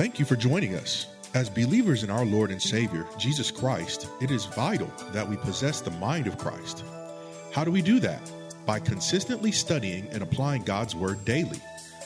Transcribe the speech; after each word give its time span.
Thank 0.00 0.18
you 0.18 0.24
for 0.24 0.34
joining 0.34 0.76
us. 0.76 1.08
As 1.34 1.50
believers 1.50 2.04
in 2.04 2.08
our 2.08 2.24
Lord 2.24 2.50
and 2.50 2.62
Savior, 2.62 3.06
Jesus 3.18 3.50
Christ, 3.50 4.08
it 4.22 4.30
is 4.30 4.46
vital 4.46 4.90
that 5.12 5.28
we 5.28 5.36
possess 5.36 5.82
the 5.82 5.90
mind 5.90 6.26
of 6.26 6.38
Christ. 6.38 6.86
How 7.52 7.64
do 7.64 7.70
we 7.70 7.82
do 7.82 8.00
that? 8.00 8.22
By 8.64 8.80
consistently 8.80 9.52
studying 9.52 10.08
and 10.08 10.22
applying 10.22 10.62
God's 10.62 10.96
Word 10.96 11.22
daily. 11.26 11.60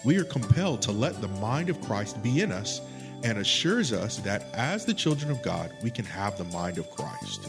We 0.05 0.17
are 0.17 0.25
compelled 0.25 0.83
to 0.83 0.91
let 0.91 1.21
the 1.21 1.29
mind 1.29 1.69
of 1.69 1.81
Christ 1.83 2.21
be 2.21 2.41
in 2.41 2.51
us 2.51 2.81
and 3.23 3.39
assures 3.39 3.93
us 3.93 4.17
that 4.17 4.53
as 4.55 4.85
the 4.85 4.93
children 4.93 5.31
of 5.31 5.41
God, 5.43 5.71
we 5.81 5.93
can 5.93 6.05
have 6.05 6.37
the 6.37 6.43
mind 6.47 6.79
of 6.79 6.91
Christ. 6.91 7.49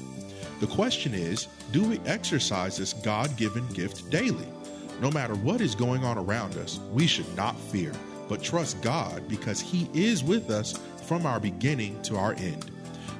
The 0.59 0.67
question 0.67 1.15
is 1.15 1.47
do 1.71 1.83
we 1.83 1.99
exercise 2.05 2.77
this 2.77 2.93
God 2.93 3.35
given 3.35 3.67
gift 3.69 4.11
daily? 4.11 4.47
No 5.01 5.09
matter 5.09 5.33
what 5.33 5.59
is 5.59 5.73
going 5.73 6.03
on 6.03 6.19
around 6.19 6.55
us, 6.57 6.79
we 6.93 7.07
should 7.07 7.35
not 7.35 7.59
fear, 7.59 7.93
but 8.27 8.41
trust 8.41 8.81
God 8.81 9.27
because 9.27 9.59
He 9.59 9.89
is 9.93 10.23
with 10.23 10.49
us 10.49 10.77
from 11.05 11.25
our 11.25 11.39
beginning 11.39 12.01
to 12.03 12.17
our 12.17 12.33
end. 12.33 12.71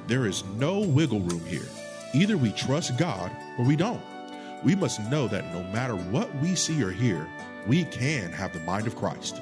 There 0.06 0.26
is 0.26 0.44
no 0.56 0.80
wiggle 0.80 1.20
room 1.20 1.44
here. 1.46 1.68
Either 2.14 2.36
we 2.36 2.52
trust 2.52 2.96
God 2.96 3.30
or 3.58 3.64
we 3.64 3.76
don't. 3.76 4.02
We 4.64 4.74
must 4.74 5.00
know 5.10 5.28
that 5.28 5.52
no 5.52 5.62
matter 5.72 5.94
what 5.94 6.34
we 6.36 6.54
see 6.54 6.82
or 6.82 6.90
hear, 6.90 7.28
we 7.66 7.84
can 7.84 8.32
have 8.32 8.52
the 8.52 8.60
mind 8.60 8.86
of 8.86 8.96
Christ. 8.96 9.40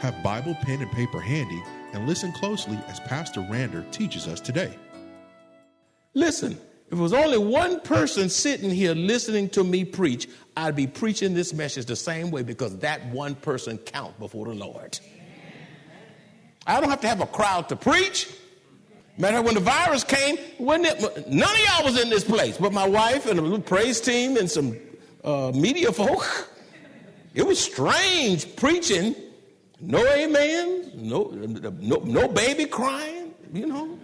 Have 0.00 0.22
Bible, 0.22 0.56
pen, 0.62 0.82
and 0.82 0.90
paper 0.92 1.20
handy 1.20 1.62
and 1.92 2.06
listen 2.06 2.32
closely 2.32 2.78
as 2.88 3.00
Pastor 3.00 3.40
Rander 3.40 3.90
teaches 3.90 4.26
us 4.26 4.40
today. 4.40 4.76
Listen, 6.14 6.58
if 6.90 6.98
it 6.98 7.00
was 7.00 7.12
only 7.12 7.38
one 7.38 7.80
person 7.80 8.28
sitting 8.28 8.68
here 8.68 8.94
listening 8.94 9.48
to 9.50 9.62
me 9.62 9.84
preach, 9.84 10.28
I'd 10.56 10.74
be 10.74 10.88
preaching 10.88 11.34
this 11.34 11.54
message 11.54 11.86
the 11.86 11.94
same 11.94 12.32
way 12.32 12.42
because 12.42 12.76
that 12.78 13.06
one 13.06 13.36
person 13.36 13.78
count 13.78 14.18
before 14.18 14.46
the 14.46 14.54
Lord. 14.54 14.98
I 16.66 16.80
don't 16.80 16.90
have 16.90 17.00
to 17.02 17.08
have 17.08 17.20
a 17.20 17.26
crowd 17.26 17.68
to 17.68 17.76
preach. 17.76 18.28
Matter 19.18 19.38
of 19.38 19.44
fact, 19.44 19.46
when 19.46 19.54
the 19.54 19.70
virus 19.70 20.02
came, 20.02 20.36
when 20.58 20.84
it, 20.84 21.28
none 21.28 21.48
of 21.48 21.60
y'all 21.60 21.84
was 21.84 22.00
in 22.00 22.10
this 22.10 22.24
place, 22.24 22.58
but 22.58 22.72
my 22.72 22.88
wife 22.88 23.26
and 23.26 23.38
a 23.38 23.42
little 23.42 23.60
praise 23.60 24.00
team 24.00 24.36
and 24.36 24.50
some 24.50 24.76
uh, 25.22 25.52
media 25.54 25.92
folk. 25.92 26.50
It 27.34 27.46
was 27.46 27.60
strange 27.60 28.56
preaching. 28.56 29.14
No 29.80 30.04
amen, 30.06 30.90
no, 30.94 31.30
no, 31.30 31.96
no 31.98 32.28
baby 32.28 32.66
crying. 32.66 33.32
You 33.52 33.66
know, 33.66 33.98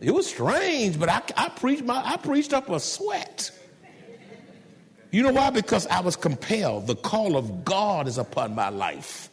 it 0.00 0.10
was 0.10 0.26
strange, 0.26 0.98
but 0.98 1.08
I, 1.08 1.22
I 1.36 1.48
preached 1.48 1.84
my, 1.84 2.02
I 2.04 2.16
preached 2.16 2.52
up 2.52 2.68
a 2.68 2.80
sweat. 2.80 3.50
You 5.10 5.22
know 5.22 5.32
why? 5.32 5.50
Because 5.50 5.86
I 5.86 6.00
was 6.00 6.16
compelled. 6.16 6.86
The 6.86 6.96
call 6.96 7.36
of 7.36 7.64
God 7.64 8.06
is 8.06 8.18
upon 8.18 8.54
my 8.54 8.68
life. 8.68 9.30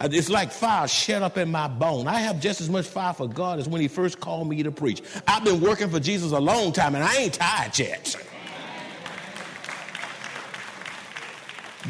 It's 0.00 0.28
like 0.28 0.52
fire 0.52 0.86
shut 0.86 1.22
up 1.22 1.36
in 1.38 1.50
my 1.50 1.66
bone. 1.66 2.06
I 2.06 2.20
have 2.20 2.40
just 2.40 2.60
as 2.60 2.70
much 2.70 2.86
fire 2.86 3.12
for 3.12 3.28
God 3.28 3.58
as 3.58 3.68
when 3.68 3.80
He 3.80 3.88
first 3.88 4.20
called 4.20 4.48
me 4.48 4.62
to 4.62 4.70
preach. 4.70 5.02
I've 5.26 5.44
been 5.44 5.60
working 5.60 5.90
for 5.90 5.98
Jesus 5.98 6.32
a 6.32 6.38
long 6.38 6.72
time 6.72 6.94
and 6.94 7.02
I 7.02 7.16
ain't 7.16 7.34
tired 7.34 7.78
yet. 7.78 8.16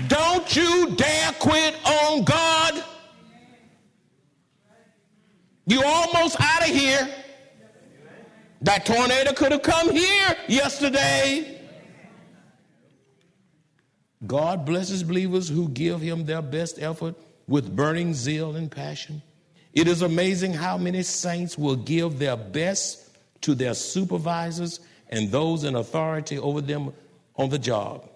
Don't 0.07 0.57
you 0.57 0.95
dare 0.97 1.33
quit 1.39 1.77
on 1.87 2.25
God. 2.25 2.85
You 5.67 5.83
almost 5.85 6.41
out 6.41 6.63
of 6.69 6.75
here. 6.75 7.09
That 8.63 8.85
tornado 8.85 9.33
could 9.33 9.53
have 9.53 9.63
come 9.63 9.91
here 9.93 10.37
yesterday. 10.49 11.61
God 14.27 14.65
blesses 14.65 15.03
believers 15.05 15.49
who 15.49 15.69
give 15.69 16.01
him 16.01 16.25
their 16.25 16.43
best 16.43 16.81
effort 16.83 17.15
with 17.47 17.75
burning 17.75 18.15
zeal 18.15 18.57
and 18.57 18.71
passion. 18.71 19.23
It 19.73 19.87
is 19.87 20.03
amazing 20.03 20.55
how 20.55 20.77
many 20.77 21.03
saints 21.05 21.57
will 21.57 21.77
give 21.77 22.19
their 22.19 22.37
best 22.37 23.09
to 23.43 23.55
their 23.55 23.75
supervisors 23.75 24.81
and 25.09 25.31
those 25.31 25.63
in 25.63 25.77
authority 25.77 26.37
over 26.39 26.61
them 26.61 26.93
on 27.37 27.49
the 27.49 27.59
job, 27.59 28.09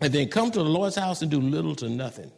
and 0.00 0.12
then 0.12 0.28
come 0.28 0.50
to 0.50 0.58
the 0.58 0.68
Lord's 0.68 0.96
house 0.96 1.20
and 1.20 1.30
do 1.30 1.38
little 1.40 1.74
to 1.76 1.88
nothing. 1.90 2.32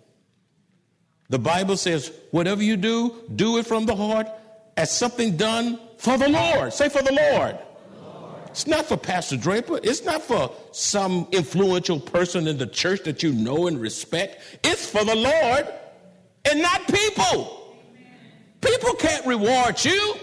The 1.29 1.39
Bible 1.39 1.77
says, 1.77 2.13
whatever 2.33 2.63
you 2.63 2.77
do, 2.77 3.15
do 3.37 3.59
it 3.59 3.67
from 3.67 3.87
the 3.87 3.95
heart 3.95 4.27
as 4.77 4.91
something 4.91 5.37
done 5.37 5.79
for 6.03 6.19
the 6.19 6.29
Lord. 6.29 6.73
Say, 6.73 6.89
for 6.89 7.01
the 7.01 7.13
Lord. 7.13 7.57
It's 8.49 8.67
not 8.67 8.87
for 8.87 8.97
Pastor 8.97 9.37
Draper. 9.37 9.79
It's 9.85 10.03
not 10.03 10.21
for 10.21 10.51
some 10.73 11.29
influential 11.31 12.01
person 12.01 12.49
in 12.49 12.59
the 12.59 12.67
church 12.67 13.05
that 13.05 13.23
you 13.23 13.33
know 13.33 13.69
and 13.69 13.81
respect. 13.81 14.59
It's 14.65 14.85
for 14.85 15.05
the 15.05 15.15
Lord 15.15 15.73
and 16.51 16.61
not 16.61 16.89
people. 16.89 17.79
People 18.61 18.95
can't 18.95 19.25
reward 19.27 19.83
you. 19.85 20.17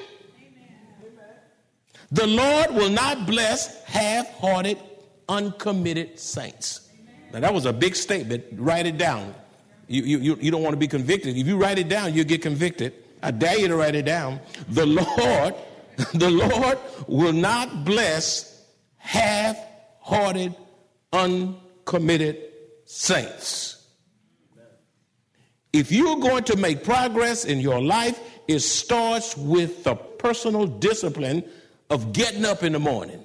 The 2.12 2.28
Lord 2.28 2.72
will 2.72 2.90
not 2.90 3.26
bless 3.26 3.82
half 3.86 4.30
hearted, 4.34 4.80
uncommitted 5.30 6.20
saints. 6.20 6.90
Now, 7.32 7.40
that 7.40 7.54
was 7.54 7.66
a 7.66 7.74
big 7.74 7.96
statement. 7.96 8.44
Write 8.58 8.86
it 8.86 8.98
down. 8.98 9.34
You, 9.88 10.04
you, 10.04 10.38
you 10.42 10.52
don't 10.52 10.62
want 10.62 10.74
to 10.74 10.78
be 10.78 10.90
convicted. 10.90 11.38
If 11.38 11.48
you 11.48 11.56
write 11.56 11.80
it 11.80 11.88
down, 11.88 12.14
you'll 12.14 12.26
get 12.26 12.42
convicted. 12.42 12.94
I 13.24 13.32
dare 13.32 13.58
you 13.58 13.70
to 13.70 13.76
write 13.78 13.96
it 13.96 14.06
down. 14.06 14.40
The 14.70 14.86
Lord, 15.18 15.56
the 16.14 16.30
Lord 16.30 16.78
will 17.08 17.34
not 17.34 17.84
bless 17.84 18.64
half-hearted, 18.98 20.56
uncommitted 21.12 22.38
saints. 22.86 23.88
If 25.74 25.92
you're 25.92 26.18
going 26.18 26.46
to 26.46 26.56
make 26.56 26.84
progress 26.84 27.44
in 27.44 27.60
your 27.60 27.82
life, 27.82 28.20
it 28.48 28.60
starts 28.60 29.36
with 29.36 29.84
the 29.84 29.96
personal 29.96 30.66
discipline 30.66 31.44
of 31.90 32.14
getting 32.14 32.46
up 32.46 32.64
in 32.64 32.72
the 32.72 32.80
morning. 32.80 33.22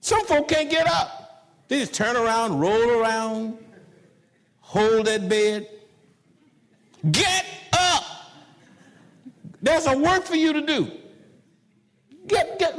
Some 0.00 0.24
folk 0.26 0.48
can't 0.48 0.70
get 0.70 0.86
up. 0.86 1.48
They 1.68 1.80
just 1.80 1.94
turn 1.94 2.16
around, 2.16 2.60
roll 2.60 2.90
around, 2.90 3.58
hold 4.60 5.06
that 5.06 5.28
bed. 5.28 5.66
Get 7.10 7.46
up. 7.72 8.04
There's 9.62 9.86
a 9.86 9.96
work 9.96 10.24
for 10.24 10.36
you 10.36 10.52
to 10.52 10.60
do. 10.60 10.99
Get, 12.30 12.58
get, 12.60 12.78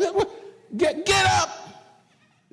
get, 0.77 1.05
get 1.05 1.25
up. 1.41 1.49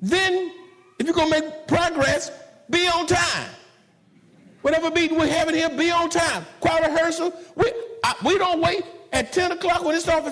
Then, 0.01 0.51
if 0.99 1.05
you're 1.05 1.15
going 1.15 1.31
to 1.31 1.39
make 1.39 1.67
progress, 1.67 2.29
be 2.69 2.87
on 2.87 3.07
time. 3.07 3.49
Whatever 4.61 4.91
meeting 4.91 5.17
we're 5.17 5.27
having 5.27 5.55
here, 5.55 5.69
be 5.69 5.91
on 5.91 6.09
time. 6.09 6.45
Choir 6.59 6.81
rehearsal, 6.81 7.33
we, 7.55 7.71
I, 8.03 8.15
we 8.25 8.37
don't 8.37 8.59
wait 8.59 8.83
at 9.13 9.31
10 9.31 9.53
o'clock 9.53 9.83
when 9.85 9.95
it's 9.95 10.03
time 10.03 10.23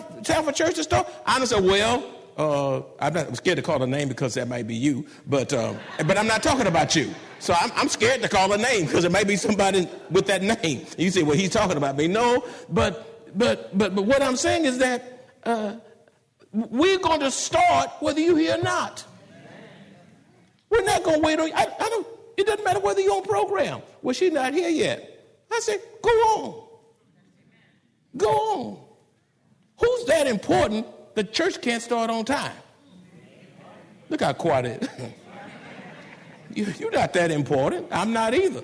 for, 0.44 0.52
church 0.52 0.76
to 0.76 0.84
start. 0.84 1.08
I 1.26 1.40
just 1.40 1.54
say, 1.54 1.62
well, 1.62 2.04
uh, 2.38 2.82
I'm 3.00 3.14
not 3.14 3.28
I'm 3.28 3.36
scared 3.36 3.56
to 3.56 3.62
call 3.64 3.82
a 3.82 3.88
name 3.88 4.10
because 4.10 4.34
that 4.34 4.50
might 4.50 4.68
be 4.68 4.76
you, 4.76 5.08
but, 5.26 5.54
uh, 5.54 5.74
but 6.06 6.18
I'm 6.18 6.28
not 6.28 6.44
talking 6.44 6.68
about 6.68 6.96
you. 6.98 7.14
So 7.40 7.54
I'm, 7.58 7.72
I'm 7.76 7.88
scared 7.88 8.22
to 8.24 8.30
call 8.30 8.52
a 8.52 8.58
name 8.58 8.86
because 8.86 9.06
it 9.06 9.12
may 9.12 9.24
be 9.24 9.38
somebody 9.38 9.88
with 10.12 10.28
that 10.28 10.44
name. 10.44 10.86
You 10.98 11.10
say, 11.12 11.24
well, 11.24 11.38
he's 11.38 11.50
talking 11.50 11.78
about 11.78 11.96
me. 11.96 12.10
No, 12.10 12.44
but, 12.70 13.32
but, 13.38 13.76
but, 13.78 13.96
but 13.96 14.04
what 14.04 14.22
I'm 14.22 14.36
saying 14.36 14.66
is 14.66 14.78
that 14.80 15.30
uh, 15.46 15.76
we're 16.58 16.98
going 16.98 17.20
to 17.20 17.30
start 17.30 17.92
whether 18.00 18.20
you're 18.20 18.38
here 18.38 18.56
or 18.58 18.64
not. 18.64 19.06
We're 20.70 20.84
not 20.84 21.04
going 21.04 21.22
to 21.22 21.26
wait 21.26 21.40
on 21.40 21.48
you. 21.48 21.54
I, 21.54 21.68
I 21.80 21.90
don't, 21.90 22.08
it 22.36 22.48
doesn't 22.48 22.66
matter 22.66 22.80
whether 22.80 23.00
you're 23.00 23.16
on 23.16 23.24
program. 23.24 23.82
Well, 24.02 24.14
she's 24.14 24.34
not 24.34 24.54
here 24.54 24.70
yet. 24.70 25.46
I 25.52 25.60
said, 25.60 25.80
go 26.02 26.10
on. 26.10 26.68
Go 28.18 28.30
on. 28.30 28.80
Who's 29.80 30.06
that 30.06 30.26
important? 30.26 30.88
The 31.16 31.24
church 31.24 31.62
can't 31.62 31.82
start 31.82 32.10
on 32.10 32.26
time. 32.26 32.56
Look 34.10 34.22
how 34.22 34.34
quiet 34.34 34.66
it 34.66 34.84
is. 34.84 34.90
you, 36.56 36.74
you're 36.80 36.92
not 36.92 37.14
that 37.14 37.30
important. 37.30 37.88
I'm 37.92 38.14
not 38.14 38.34
either. 38.34 38.64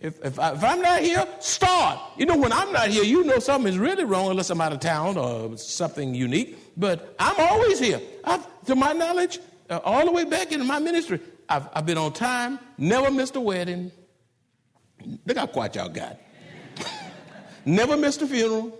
If, 0.00 0.22
if, 0.22 0.38
I, 0.38 0.50
am 0.50 0.82
not 0.82 1.00
here, 1.00 1.26
start. 1.40 1.98
You 2.18 2.26
know, 2.26 2.36
when 2.36 2.52
I'm 2.52 2.72
not 2.72 2.88
here, 2.88 3.04
you 3.04 3.24
know 3.24 3.38
something 3.38 3.72
is 3.72 3.78
really 3.78 4.04
wrong 4.04 4.30
unless 4.30 4.50
I'm 4.50 4.60
out 4.60 4.72
of 4.72 4.80
town 4.80 5.16
or 5.16 5.56
something 5.56 6.14
unique. 6.14 6.58
But 6.76 7.14
I'm 7.18 7.36
always 7.38 7.78
here. 7.78 8.00
I've, 8.24 8.46
to 8.66 8.74
my 8.74 8.92
knowledge, 8.92 9.38
uh, 9.70 9.80
all 9.84 10.04
the 10.04 10.12
way 10.12 10.24
back 10.24 10.52
in 10.52 10.64
my 10.66 10.78
ministry, 10.78 11.20
I've, 11.48 11.68
I've 11.72 11.86
been 11.86 11.98
on 11.98 12.12
time, 12.12 12.58
never 12.76 13.10
missed 13.10 13.36
a 13.36 13.40
wedding. 13.40 13.90
Look 15.24 15.36
how 15.36 15.46
quiet 15.46 15.76
y'all 15.76 15.88
got. 15.88 16.18
never 17.64 17.96
missed 17.96 18.22
a 18.22 18.26
funeral, 18.26 18.78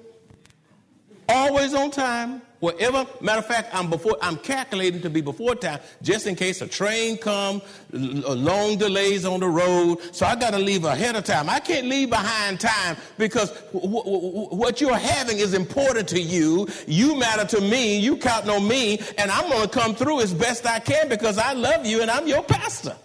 always 1.29 1.75
on 1.75 1.91
time, 1.91 2.43
Whatever, 2.61 3.07
matter 3.21 3.41
of 3.41 3.47
fact, 3.47 3.75
I'm 3.75 3.91
before 3.91 4.17
I'm 4.23 4.37
calculating 4.39 5.03
to 5.03 5.11
be 5.11 5.21
before 5.21 5.55
time 5.55 5.79
just 6.03 6.27
in 6.27 6.35
case 6.35 6.63
a 6.63 6.67
train 6.67 7.19
come, 7.19 7.61
long 7.93 8.79
delays 8.79 9.27
on 9.27 9.41
the 9.41 9.49
road. 9.49 9.99
So 10.13 10.25
I 10.25 10.37
got 10.37 10.53
to 10.55 10.59
leave 10.59 10.85
ahead 10.85 11.17
of 11.17 11.25
time. 11.25 11.51
I 11.51 11.61
can't 11.61 11.87
leave 11.87 12.09
behind 12.09 12.59
time 12.59 12.97
because 13.19 13.51
w- 13.73 14.03
w- 14.03 14.49
what 14.49 14.81
you're 14.81 14.97
having 14.97 15.37
is 15.39 15.53
important 15.53 16.09
to 16.09 16.21
you. 16.21 16.67
You 16.87 17.19
matter 17.19 17.45
to 17.57 17.61
me. 17.61 17.99
You 17.99 18.17
count 18.17 18.49
on 18.49 18.67
me, 18.67 19.01
and 19.19 19.31
I'm 19.31 19.51
going 19.51 19.69
to 19.69 19.79
come 19.79 19.95
through 19.95 20.23
as 20.23 20.33
best 20.33 20.67
I 20.67 20.79
can 20.79 21.11
because 21.11 21.37
I 21.37 21.53
love 21.53 21.85
you 21.85 22.01
and 22.01 22.11
I'm 22.11 22.27
your 22.27 22.43
pastor. 22.43 22.97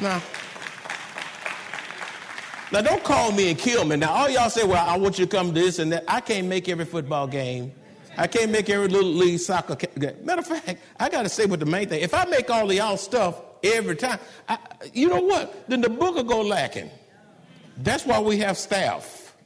Now. 0.00 0.20
Now, 2.70 2.82
don't 2.82 3.02
call 3.02 3.32
me 3.32 3.50
and 3.50 3.58
kill 3.58 3.84
me. 3.84 3.96
Now, 3.96 4.12
all 4.12 4.28
y'all 4.28 4.50
say, 4.50 4.64
well, 4.64 4.84
I 4.86 4.96
want 4.98 5.18
you 5.18 5.24
to 5.24 5.36
come 5.36 5.54
to 5.54 5.60
this 5.60 5.78
and 5.78 5.90
that. 5.92 6.04
I 6.06 6.20
can't 6.20 6.46
make 6.46 6.68
every 6.68 6.84
football 6.84 7.26
game. 7.26 7.72
I 8.18 8.26
can't 8.26 8.50
make 8.50 8.68
every 8.68 8.88
little 8.88 9.10
league 9.10 9.38
soccer 9.38 9.76
game. 9.76 10.16
Matter 10.24 10.40
of 10.40 10.46
fact, 10.46 10.80
I 10.98 11.08
got 11.08 11.22
to 11.22 11.28
say 11.28 11.46
what 11.46 11.60
the 11.60 11.66
main 11.66 11.88
thing. 11.88 12.02
If 12.02 12.12
I 12.12 12.24
make 12.24 12.50
all 12.50 12.68
of 12.68 12.76
y'all 12.76 12.96
stuff 12.96 13.40
every 13.62 13.96
time, 13.96 14.18
I, 14.48 14.58
you 14.92 15.08
know 15.08 15.20
what? 15.20 15.68
Then 15.68 15.80
the 15.80 15.88
book 15.88 16.16
will 16.16 16.24
go 16.24 16.42
lacking. 16.42 16.90
That's 17.78 18.04
why 18.04 18.18
we 18.18 18.38
have 18.38 18.58
staff. 18.58 19.36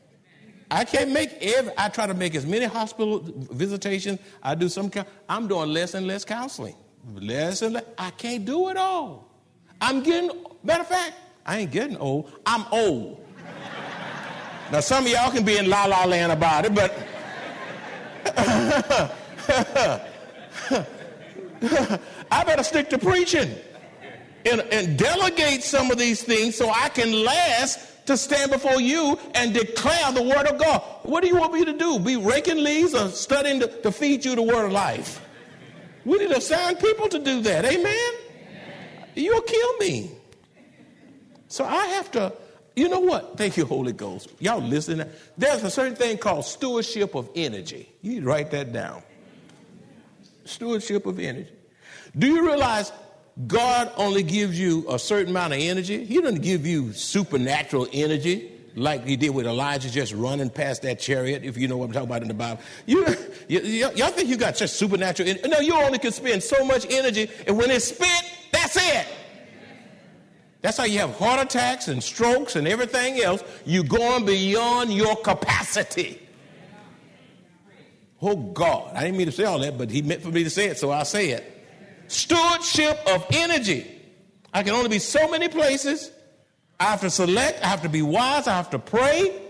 I 0.71 0.85
can't 0.85 1.11
make 1.11 1.37
every, 1.43 1.71
I 1.77 1.91
try 1.91 2.07
to 2.07 2.15
make 2.15 2.35
as 2.35 2.47
many 2.47 2.65
hospital 2.65 3.21
visitations. 3.23 4.19
I 4.43 4.55
do 4.55 4.71
some, 4.71 4.91
I'm 5.29 5.47
doing 5.47 5.69
less 5.69 5.93
and 5.93 6.07
less 6.07 6.25
counseling. 6.25 6.75
Less 7.15 7.61
and 7.61 7.75
less. 7.75 7.85
I 7.99 8.11
can't 8.11 8.47
do 8.47 8.71
it 8.71 8.79
all. 8.79 9.29
I'm 9.83 10.03
getting, 10.03 10.31
matter 10.63 10.81
of 10.81 10.89
fact, 10.89 11.15
I 11.45 11.59
ain't 11.59 11.71
getting 11.71 11.97
old. 11.97 12.31
I'm 12.47 12.65
old. 12.71 13.25
now, 14.71 14.81
some 14.81 15.05
of 15.05 15.11
y'all 15.11 15.31
can 15.31 15.45
be 15.45 15.57
in 15.57 15.69
la 15.69 15.87
la 15.87 16.05
land 16.05 16.33
about 16.33 16.65
it, 16.65 16.75
but 16.75 16.97
I 22.31 22.45
better 22.45 22.63
stick 22.63 22.89
to 22.91 22.99
preaching 22.99 23.55
and, 24.47 24.61
and 24.73 24.99
delegate 24.99 25.63
some 25.63 25.91
of 25.91 25.99
these 25.99 26.23
things 26.23 26.57
so 26.57 26.71
I 26.71 26.89
can 26.89 27.25
last 27.25 28.07
to 28.07 28.17
stand 28.17 28.51
before 28.51 28.81
you 28.81 29.19
and 29.35 29.55
declare 29.55 30.13
the 30.13 30.23
word 30.23 30.47
of 30.47 30.59
God. 30.59 30.83
What 31.03 31.23
do 31.23 31.29
you 31.29 31.37
want 31.37 31.53
me 31.53 31.65
to 31.65 31.73
do? 31.73 31.99
Be 31.99 32.17
raking 32.17 32.63
leaves 32.63 32.95
or 32.95 33.09
studying 33.09 33.61
to, 33.61 33.69
to 33.83 33.93
feed 33.93 34.25
you 34.25 34.35
the 34.35 34.43
word 34.43 34.67
of 34.67 34.73
life? 34.73 35.25
We 36.05 36.19
need 36.19 36.31
to 36.31 36.39
assign 36.39 36.77
people 36.77 37.09
to 37.09 37.19
do 37.19 37.41
that. 37.43 37.65
Amen? 37.65 38.13
You'll 39.15 39.43
kill 39.43 39.77
me. 39.79 40.11
So 41.53 41.67
I 41.67 41.85
have 41.89 42.11
to, 42.13 42.33
you 42.75 42.89
know 42.89 43.01
what? 43.01 43.37
Thank 43.37 43.59
you, 43.59 43.67
Holy 43.67 43.93
Ghost. 43.93 44.31
Y'all 44.39 44.63
listen. 44.63 45.07
There's 45.37 45.63
a 45.63 45.71
certain 45.71 45.95
thing 45.95 46.17
called 46.17 46.47
stewardship 46.47 47.15
of 47.15 47.29
energy. 47.35 47.91
You 48.01 48.23
write 48.23 48.51
that 48.53 48.73
down. 48.73 49.03
Stewardship 50.47 51.05
of 51.05 51.19
energy. 51.21 51.53
Do 52.17 52.27
you 52.27 52.43
realize 52.43 52.91
God 53.47 53.93
only 53.99 54.23
gives 54.23 54.59
you 54.59 54.87
a 54.89 54.99
certain 54.99 55.29
amount 55.29 55.53
of 55.53 55.59
energy? 55.59 56.07
He 56.07 56.23
doesn't 56.23 56.41
give 56.41 56.67
you 56.67 56.95
supernatural 56.95 57.87
energy 57.93 58.51
like 58.75 59.05
he 59.05 59.17
did 59.17 59.29
with 59.29 59.45
Elijah 59.45 59.91
just 59.91 60.15
running 60.15 60.49
past 60.49 60.81
that 60.83 61.01
chariot, 61.01 61.45
if 61.45 61.59
you 61.59 61.69
know 61.69 61.77
what 61.77 61.85
I'm 61.85 61.93
talking 61.93 62.09
about 62.09 62.23
in 62.23 62.29
the 62.29 62.35
Bible. 62.35 62.63
You, 62.87 63.07
you, 63.49 63.91
y'all 63.95 64.11
think 64.11 64.31
you 64.31 64.39
got 64.39 64.57
just 64.57 64.77
supernatural 64.77 65.29
energy? 65.29 65.47
No, 65.51 65.61
you 65.61 65.75
only 65.75 65.99
can 65.99 66.13
spend 66.13 66.43
so 66.43 66.65
much 66.65 66.87
energy, 66.89 67.31
and 67.47 67.59
when 67.59 67.71
it's 67.71 67.89
spent, 67.89 68.25
that's 68.51 68.77
it. 68.77 69.07
That's 70.63 70.79
how 70.79 70.85
you 70.85 71.01
have 71.01 71.17
heart 71.17 71.41
attacks 71.41 71.89
and 71.89 72.03
strokes 72.03 72.57
and 72.57 72.67
everything 72.69 73.21
else. 73.21 73.43
You're 73.67 73.85
going 73.85 74.25
beyond 74.25 74.93
your 74.93 75.17
capacity. 75.17 76.21
Oh 78.23 78.37
God, 78.37 78.95
I 78.95 79.03
didn't 79.03 79.17
mean 79.17 79.27
to 79.27 79.33
say 79.33 79.45
all 79.45 79.59
that, 79.59 79.77
but 79.77 79.91
he 79.91 80.01
meant 80.01 80.23
for 80.23 80.31
me 80.31 80.45
to 80.45 80.51
say 80.51 80.67
it, 80.67 80.79
so 80.79 80.91
I'll 80.91 81.05
say 81.05 81.31
it. 81.31 81.45
Stewardship 82.07 83.01
of 83.09 83.27
energy. 83.33 83.91
I 84.55 84.63
can 84.63 84.75
only 84.75 84.89
be 84.89 85.01
so 85.01 85.29
many 85.29 85.49
places. 85.49 86.13
I 86.79 86.85
have 86.85 87.01
to 87.01 87.11
select, 87.11 87.63
I 87.65 87.67
have 87.67 87.83
to 87.83 87.89
be 87.89 88.03
wise, 88.03 88.47
I 88.47 88.57
have 88.57 88.71
to 88.71 88.79
pray. 88.79 89.41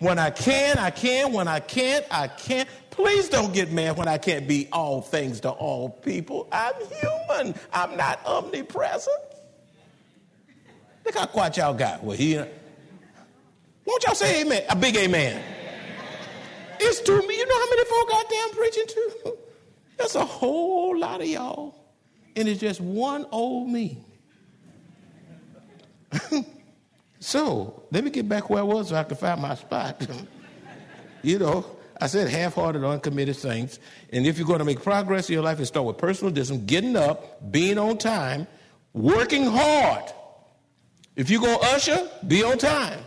When 0.00 0.18
I 0.18 0.30
can, 0.30 0.78
I 0.78 0.90
can. 0.90 1.32
When 1.32 1.46
I 1.46 1.60
can't, 1.60 2.04
I 2.10 2.26
can't. 2.26 2.68
Please 2.90 3.28
don't 3.28 3.54
get 3.54 3.70
mad 3.70 3.96
when 3.96 4.08
I 4.08 4.18
can't 4.18 4.48
be 4.48 4.68
all 4.72 5.00
things 5.00 5.40
to 5.40 5.50
all 5.50 5.88
people. 5.88 6.48
I'm 6.50 6.74
human. 6.74 7.54
I'm 7.72 7.96
not 7.96 8.20
omnipresent. 8.26 9.31
Look 11.04 11.14
how 11.14 11.26
quiet 11.26 11.56
y'all 11.56 11.74
got. 11.74 12.02
Well, 12.02 12.16
he. 12.16 12.38
Uh, 12.38 12.46
won't 13.84 14.04
y'all 14.04 14.14
say 14.14 14.42
amen? 14.42 14.62
A 14.68 14.76
big 14.76 14.96
amen. 14.96 15.42
It's 16.80 17.00
to 17.00 17.26
me. 17.26 17.36
You 17.36 17.46
know 17.46 17.58
how 17.58 17.70
many 17.70 17.84
folk 17.84 18.08
I'm 18.12 18.50
preaching 18.56 18.86
to? 18.86 19.36
That's 19.98 20.14
a 20.14 20.24
whole 20.24 20.98
lot 20.98 21.20
of 21.20 21.26
y'all. 21.26 21.74
And 22.34 22.48
it's 22.48 22.60
just 22.60 22.80
one 22.80 23.26
old 23.30 23.68
me. 23.68 24.04
so 27.20 27.84
let 27.90 28.04
me 28.04 28.10
get 28.10 28.28
back 28.28 28.50
where 28.50 28.60
I 28.60 28.62
was 28.62 28.88
so 28.88 28.96
I 28.96 29.04
can 29.04 29.16
find 29.16 29.40
my 29.40 29.54
spot. 29.54 30.06
you 31.22 31.38
know, 31.38 31.64
I 32.00 32.06
said 32.06 32.28
half-hearted, 32.28 32.82
uncommitted 32.82 33.36
saints. 33.36 33.78
And 34.12 34.26
if 34.26 34.38
you're 34.38 34.46
going 34.46 34.58
to 34.58 34.64
make 34.64 34.82
progress 34.82 35.28
in 35.28 35.34
your 35.34 35.42
life, 35.42 35.60
it 35.60 35.66
start 35.66 35.86
with 35.86 35.98
personal 35.98 36.32
discipline, 36.32 36.66
getting 36.66 36.96
up, 36.96 37.52
being 37.52 37.78
on 37.78 37.98
time, 37.98 38.46
working 38.92 39.44
hard. 39.44 40.04
If 41.16 41.30
you 41.30 41.40
go 41.40 41.56
usher, 41.62 42.08
be 42.26 42.42
on 42.42 42.58
time. 42.58 42.98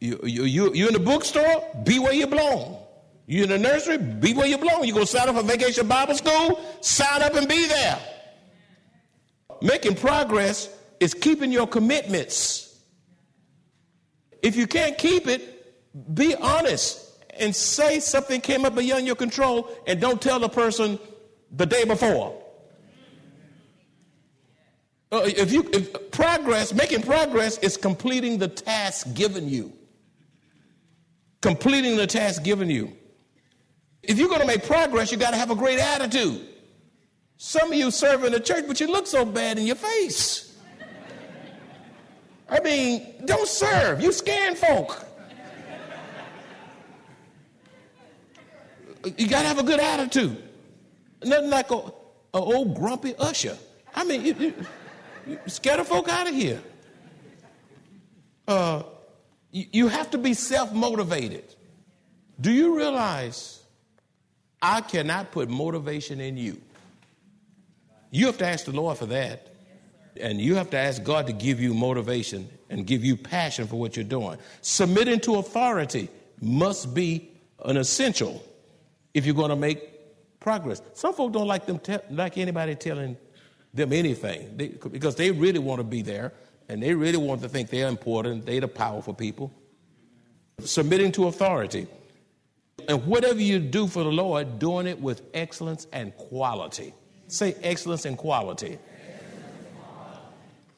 You, 0.00 0.20
you, 0.24 0.44
you, 0.44 0.74
you 0.74 0.86
in 0.88 0.92
the 0.92 1.00
bookstore, 1.00 1.64
be 1.84 1.98
where 1.98 2.12
you 2.12 2.26
belong. 2.26 2.78
You're 3.26 3.44
in 3.44 3.50
the 3.50 3.58
nursery, 3.58 3.98
be 3.98 4.34
where 4.34 4.46
you 4.46 4.58
belong. 4.58 4.84
You 4.84 4.94
go 4.94 5.04
sign 5.04 5.28
up 5.28 5.36
for 5.36 5.42
vacation 5.42 5.88
Bible 5.88 6.14
school, 6.14 6.60
sign 6.80 7.22
up 7.22 7.34
and 7.34 7.48
be 7.48 7.66
there. 7.66 7.98
Making 9.62 9.96
progress 9.96 10.68
is 11.00 11.14
keeping 11.14 11.50
your 11.50 11.66
commitments. 11.66 12.78
If 14.42 14.56
you 14.56 14.66
can't 14.66 14.96
keep 14.96 15.26
it, 15.26 16.14
be 16.14 16.34
honest 16.34 17.02
and 17.38 17.54
say 17.54 18.00
something 18.00 18.40
came 18.40 18.64
up 18.64 18.74
beyond 18.74 19.06
your 19.06 19.16
control 19.16 19.68
and 19.86 20.00
don't 20.00 20.20
tell 20.20 20.38
the 20.38 20.48
person 20.48 20.98
the 21.50 21.66
day 21.66 21.84
before. 21.84 22.40
Uh, 25.12 25.22
if 25.24 25.52
you 25.52 25.68
if 25.72 26.10
progress, 26.10 26.74
making 26.74 27.02
progress 27.02 27.58
is 27.58 27.76
completing 27.76 28.38
the 28.38 28.48
task 28.48 29.14
given 29.14 29.48
you. 29.48 29.72
Completing 31.42 31.96
the 31.96 32.06
task 32.06 32.42
given 32.42 32.68
you. 32.68 32.92
If 34.02 34.18
you're 34.18 34.28
going 34.28 34.40
to 34.40 34.46
make 34.46 34.64
progress, 34.64 35.12
you 35.12 35.18
got 35.18 35.30
to 35.30 35.36
have 35.36 35.50
a 35.50 35.54
great 35.54 35.78
attitude. 35.78 36.46
Some 37.36 37.72
of 37.72 37.78
you 37.78 37.90
serve 37.90 38.24
in 38.24 38.32
the 38.32 38.40
church, 38.40 38.64
but 38.66 38.80
you 38.80 38.86
look 38.86 39.06
so 39.06 39.24
bad 39.24 39.58
in 39.58 39.66
your 39.66 39.76
face. 39.76 40.56
I 42.48 42.60
mean, 42.60 43.14
don't 43.24 43.48
serve. 43.48 44.00
You 44.00 44.12
scan 44.12 44.54
folk. 44.54 45.04
You 49.16 49.28
got 49.28 49.42
to 49.42 49.48
have 49.48 49.58
a 49.58 49.62
good 49.62 49.80
attitude. 49.80 50.42
Nothing 51.24 51.50
like 51.50 51.70
a 51.70 51.82
old 52.32 52.74
grumpy 52.74 53.14
usher. 53.16 53.56
I 53.94 54.04
mean, 54.04 54.24
you, 54.24 54.34
you, 54.38 54.54
Scare 55.46 55.78
the 55.78 55.84
folk 55.84 56.08
out 56.08 56.28
of 56.28 56.34
here. 56.34 56.62
Uh, 58.46 58.82
you, 59.50 59.64
you 59.72 59.88
have 59.88 60.10
to 60.12 60.18
be 60.18 60.34
self 60.34 60.72
motivated. 60.72 61.44
Do 62.40 62.52
you 62.52 62.76
realize 62.76 63.62
I 64.60 64.80
cannot 64.80 65.32
put 65.32 65.48
motivation 65.48 66.20
in 66.20 66.36
you? 66.36 66.60
You 68.10 68.26
have 68.26 68.38
to 68.38 68.46
ask 68.46 68.64
the 68.64 68.72
Lord 68.72 68.98
for 68.98 69.06
that. 69.06 69.52
And 70.20 70.40
you 70.40 70.54
have 70.54 70.70
to 70.70 70.78
ask 70.78 71.02
God 71.02 71.26
to 71.26 71.32
give 71.32 71.60
you 71.60 71.74
motivation 71.74 72.48
and 72.70 72.86
give 72.86 73.04
you 73.04 73.16
passion 73.16 73.66
for 73.66 73.76
what 73.76 73.96
you're 73.96 74.04
doing. 74.04 74.38
Submitting 74.62 75.20
to 75.20 75.36
authority 75.36 76.08
must 76.40 76.94
be 76.94 77.30
an 77.64 77.76
essential 77.76 78.42
if 79.12 79.26
you're 79.26 79.34
going 79.34 79.50
to 79.50 79.56
make 79.56 80.40
progress. 80.40 80.80
Some 80.94 81.12
folks 81.12 81.34
don't 81.34 81.46
like 81.46 81.66
them 81.66 81.78
te- 81.78 81.98
like 82.10 82.38
anybody 82.38 82.74
telling 82.74 83.16
them 83.76 83.92
anything 83.92 84.56
they, 84.56 84.68
because 84.68 85.16
they 85.16 85.30
really 85.30 85.58
want 85.58 85.78
to 85.78 85.84
be 85.84 86.02
there 86.02 86.32
and 86.68 86.82
they 86.82 86.94
really 86.94 87.18
want 87.18 87.42
to 87.42 87.48
think 87.48 87.70
they're 87.70 87.88
important, 87.88 88.46
they're 88.46 88.60
the 88.60 88.68
powerful 88.68 89.14
people. 89.14 89.52
Submitting 90.60 91.12
to 91.12 91.28
authority. 91.28 91.86
And 92.88 93.06
whatever 93.06 93.40
you 93.40 93.58
do 93.58 93.86
for 93.86 94.02
the 94.02 94.10
Lord, 94.10 94.58
doing 94.58 94.86
it 94.86 95.00
with 95.00 95.22
excellence 95.34 95.86
and 95.92 96.16
quality. 96.16 96.92
Say 97.28 97.54
excellence 97.62 98.04
and 98.04 98.16
quality. 98.16 98.78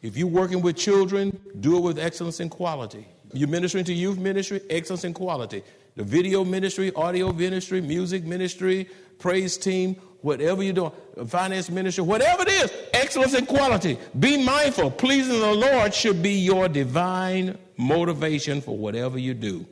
If 0.00 0.16
you're 0.16 0.28
working 0.28 0.62
with 0.62 0.76
children, 0.76 1.38
do 1.60 1.76
it 1.76 1.80
with 1.80 1.98
excellence 1.98 2.40
and 2.40 2.50
quality. 2.50 3.06
You're 3.32 3.48
ministering 3.48 3.84
to 3.86 3.92
youth 3.92 4.18
ministry, 4.18 4.60
excellence 4.70 5.04
and 5.04 5.14
quality. 5.14 5.62
The 5.96 6.04
video 6.04 6.44
ministry, 6.44 6.92
audio 6.94 7.32
ministry, 7.32 7.80
music 7.80 8.24
ministry, 8.24 8.88
praise 9.18 9.58
team, 9.58 10.00
whatever 10.20 10.62
you're 10.62 10.72
doing, 10.72 10.92
finance 11.26 11.70
ministry, 11.70 12.04
whatever 12.04 12.42
it 12.42 12.48
is, 12.48 12.72
excellence 12.92 13.34
and 13.34 13.46
quality. 13.46 13.98
Be 14.18 14.42
mindful. 14.42 14.90
Pleasing 14.90 15.40
the 15.40 15.54
Lord 15.54 15.94
should 15.94 16.22
be 16.22 16.32
your 16.32 16.68
divine 16.68 17.58
motivation 17.76 18.60
for 18.60 18.76
whatever 18.76 19.18
you 19.18 19.34
do. 19.34 19.66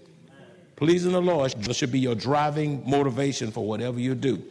Pleasing 0.77 1.13
the 1.13 1.23
Lord 1.23 1.55
should 1.75 1.91
be 1.91 1.99
your 1.99 2.15
driving 2.15 2.83
motivation 2.89 3.51
for 3.51 3.67
whatever 3.67 3.99
you 3.99 4.15
do. 4.15 4.43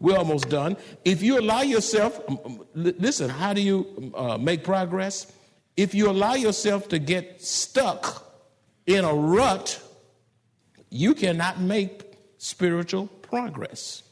We're 0.00 0.16
almost 0.16 0.48
done. 0.48 0.76
If 1.04 1.22
you 1.22 1.38
allow 1.38 1.62
yourself, 1.62 2.20
um, 2.28 2.38
um, 2.44 2.64
listen, 2.74 3.28
how 3.30 3.52
do 3.52 3.60
you 3.60 4.12
uh, 4.14 4.38
make 4.38 4.64
progress? 4.64 5.32
If 5.76 5.94
you 5.94 6.10
allow 6.10 6.34
yourself 6.34 6.88
to 6.88 6.98
get 6.98 7.42
stuck 7.42 8.34
in 8.86 9.04
a 9.04 9.14
rut, 9.14 9.80
you 10.90 11.14
cannot 11.14 11.60
make 11.60 12.02
spiritual 12.38 13.06
progress. 13.06 14.02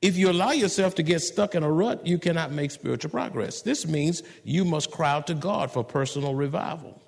If 0.00 0.16
you 0.16 0.30
allow 0.30 0.52
yourself 0.52 0.94
to 0.96 1.02
get 1.02 1.20
stuck 1.20 1.54
in 1.54 1.62
a 1.62 1.70
rut, 1.70 2.06
you 2.06 2.18
cannot 2.18 2.52
make 2.52 2.70
spiritual 2.70 3.10
progress. 3.10 3.62
This 3.62 3.86
means 3.86 4.22
you 4.44 4.64
must 4.64 4.90
crowd 4.90 5.26
to 5.26 5.34
God 5.34 5.72
for 5.72 5.82
personal 5.82 6.34
revival. 6.34 7.02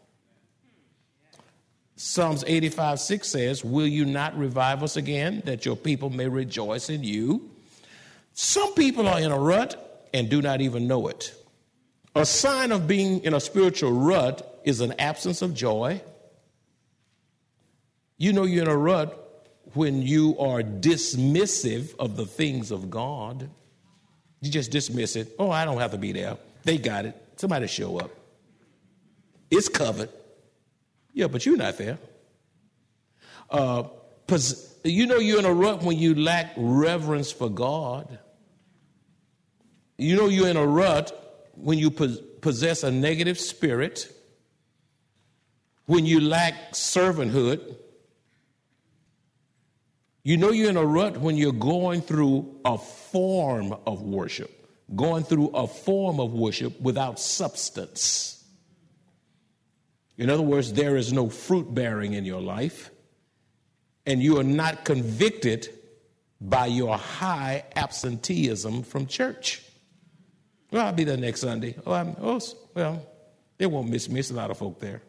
Psalms 1.94 2.42
85 2.47 2.99
6 2.99 3.28
says, 3.28 3.64
Will 3.64 3.87
you 3.87 4.04
not 4.04 4.37
revive 4.37 4.82
us 4.82 4.97
again, 4.97 5.42
that 5.44 5.64
your 5.64 5.76
people 5.76 6.11
may 6.11 6.26
rejoice 6.26 6.90
in 6.90 7.04
you? 7.04 7.50
Some 8.32 8.75
people 8.75 9.06
are 9.06 9.20
in 9.20 9.30
a 9.30 9.38
rut 9.38 10.09
and 10.12 10.28
do 10.28 10.42
not 10.42 10.61
even 10.61 10.88
know 10.88 11.09
it. 11.09 11.35
A 12.14 12.26
sign 12.26 12.73
of 12.73 12.88
being 12.88 13.23
in 13.23 13.35
a 13.35 13.40
spiritual 13.40 13.92
rut 13.92 14.61
is 14.64 14.80
an 14.80 14.94
absence 14.99 15.42
of 15.42 15.54
joy. 15.54 16.00
You 18.16 18.32
know 18.32 18.44
you're 18.44 18.64
in 18.64 18.70
a 18.70 18.76
rut 18.76 19.20
when 19.75 20.03
you 20.03 20.39
are 20.39 20.62
dismissive 20.62 21.95
of 21.99 22.17
the 22.17 22.27
things 22.27 22.71
of 22.71 22.91
God. 22.91 23.49
You 24.41 24.50
just 24.50 24.71
dismiss 24.71 25.17
it. 25.17 25.35
Oh, 25.39 25.50
I 25.50 25.65
don't 25.65 25.79
have 25.79 25.91
to 25.93 25.99
be 25.99 26.12
there. 26.12 26.39
They 26.65 26.79
got 26.79 27.05
it. 27.07 27.17
Somebody 27.37 27.67
show 27.67 27.99
up. 27.99 28.11
It's 29.50 29.69
covered. 29.69 30.11
Yeah, 31.12 31.27
but 31.27 31.45
you're 31.45 31.57
not 31.57 31.77
there. 31.77 31.99
Uh, 33.50 33.85
you 34.85 35.07
know 35.07 35.17
you're 35.17 35.41
in 35.41 35.45
a 35.45 35.53
rut 35.53 35.83
when 35.83 35.99
you 35.99 36.15
lack 36.15 36.53
reverence 36.57 37.33
for 37.33 37.49
God. 37.49 38.19
You 39.99 40.17
know 40.17 40.29
you're 40.29 40.49
in 40.49 40.57
a 40.57 40.67
rut 40.67 41.50
when 41.55 41.79
you 41.79 41.91
possess 41.91 42.83
a 42.85 42.91
negative 42.91 43.39
spirit, 43.39 44.11
when 45.87 46.07
you 46.07 46.21
lack 46.21 46.73
servanthood. 46.73 47.77
You 50.23 50.37
know 50.37 50.50
you're 50.50 50.71
in 50.71 50.77
a 50.77 50.85
rut 50.85 51.17
when 51.17 51.37
you're 51.37 51.53
going 51.53 52.03
through 52.03 52.61
a 52.65 52.77
form 52.77 53.75
of 53.87 54.03
worship, 54.03 54.67
going 54.95 55.25
through 55.25 55.49
a 55.49 55.67
form 55.67 56.21
of 56.21 56.33
worship 56.33 56.79
without 56.81 57.19
substance. 57.19 58.45
In 60.19 60.29
other 60.29 60.43
words, 60.43 60.73
there 60.75 60.97
is 60.97 61.12
no 61.12 61.31
fruit 61.31 61.75
bearing 61.75 62.12
in 62.12 62.27
your 62.27 62.43
life 62.43 62.91
and 64.07 64.23
you 64.23 64.39
are 64.39 64.45
not 64.45 64.85
convicted 64.85 65.69
by 66.41 66.67
your 66.67 66.97
high 66.97 67.65
absenteeism 67.77 68.83
from 68.83 69.07
church. 69.07 69.62
Well, 70.71 70.87
I'll 70.87 70.93
be 70.93 71.05
there 71.05 71.17
next 71.17 71.41
Sunday. 71.41 71.75
Oh, 71.87 71.93
I'm, 71.93 72.17
oh 72.21 72.41
well, 72.75 73.07
they 73.59 73.67
won't 73.67 73.89
miss 73.89 74.09
me. 74.09 74.15
There's 74.15 74.31
a 74.31 74.35
lot 74.35 74.50
of 74.50 74.59
folk 74.59 74.81
there. 74.81 75.03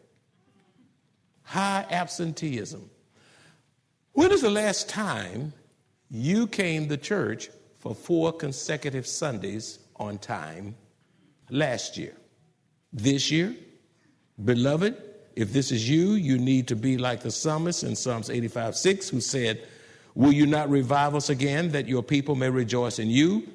High 1.42 1.86
absenteeism. 1.90 2.88
When 4.12 4.30
is 4.30 4.42
the 4.42 4.50
last 4.50 4.88
time 4.88 5.54
you 6.10 6.46
came 6.46 6.88
to 6.88 6.96
church 6.96 7.48
for 7.78 7.94
four 7.94 8.32
consecutive 8.32 9.06
Sundays 9.06 9.78
on 9.96 10.18
time 10.18 10.74
last 11.50 11.96
year? 11.96 12.14
This 12.92 13.30
year? 13.30 13.54
Beloved, 14.44 15.00
if 15.34 15.52
this 15.52 15.72
is 15.72 15.88
you, 15.88 16.12
you 16.12 16.36
need 16.36 16.68
to 16.68 16.76
be 16.76 16.98
like 16.98 17.22
the 17.22 17.30
psalmist 17.30 17.84
in 17.84 17.96
Psalms 17.96 18.28
85 18.28 18.76
6, 18.76 19.08
who 19.08 19.20
said, 19.20 19.66
Will 20.14 20.32
you 20.32 20.46
not 20.46 20.68
revive 20.68 21.14
us 21.14 21.30
again 21.30 21.70
that 21.70 21.88
your 21.88 22.02
people 22.02 22.34
may 22.34 22.50
rejoice 22.50 22.98
in 22.98 23.08
you? 23.08 23.48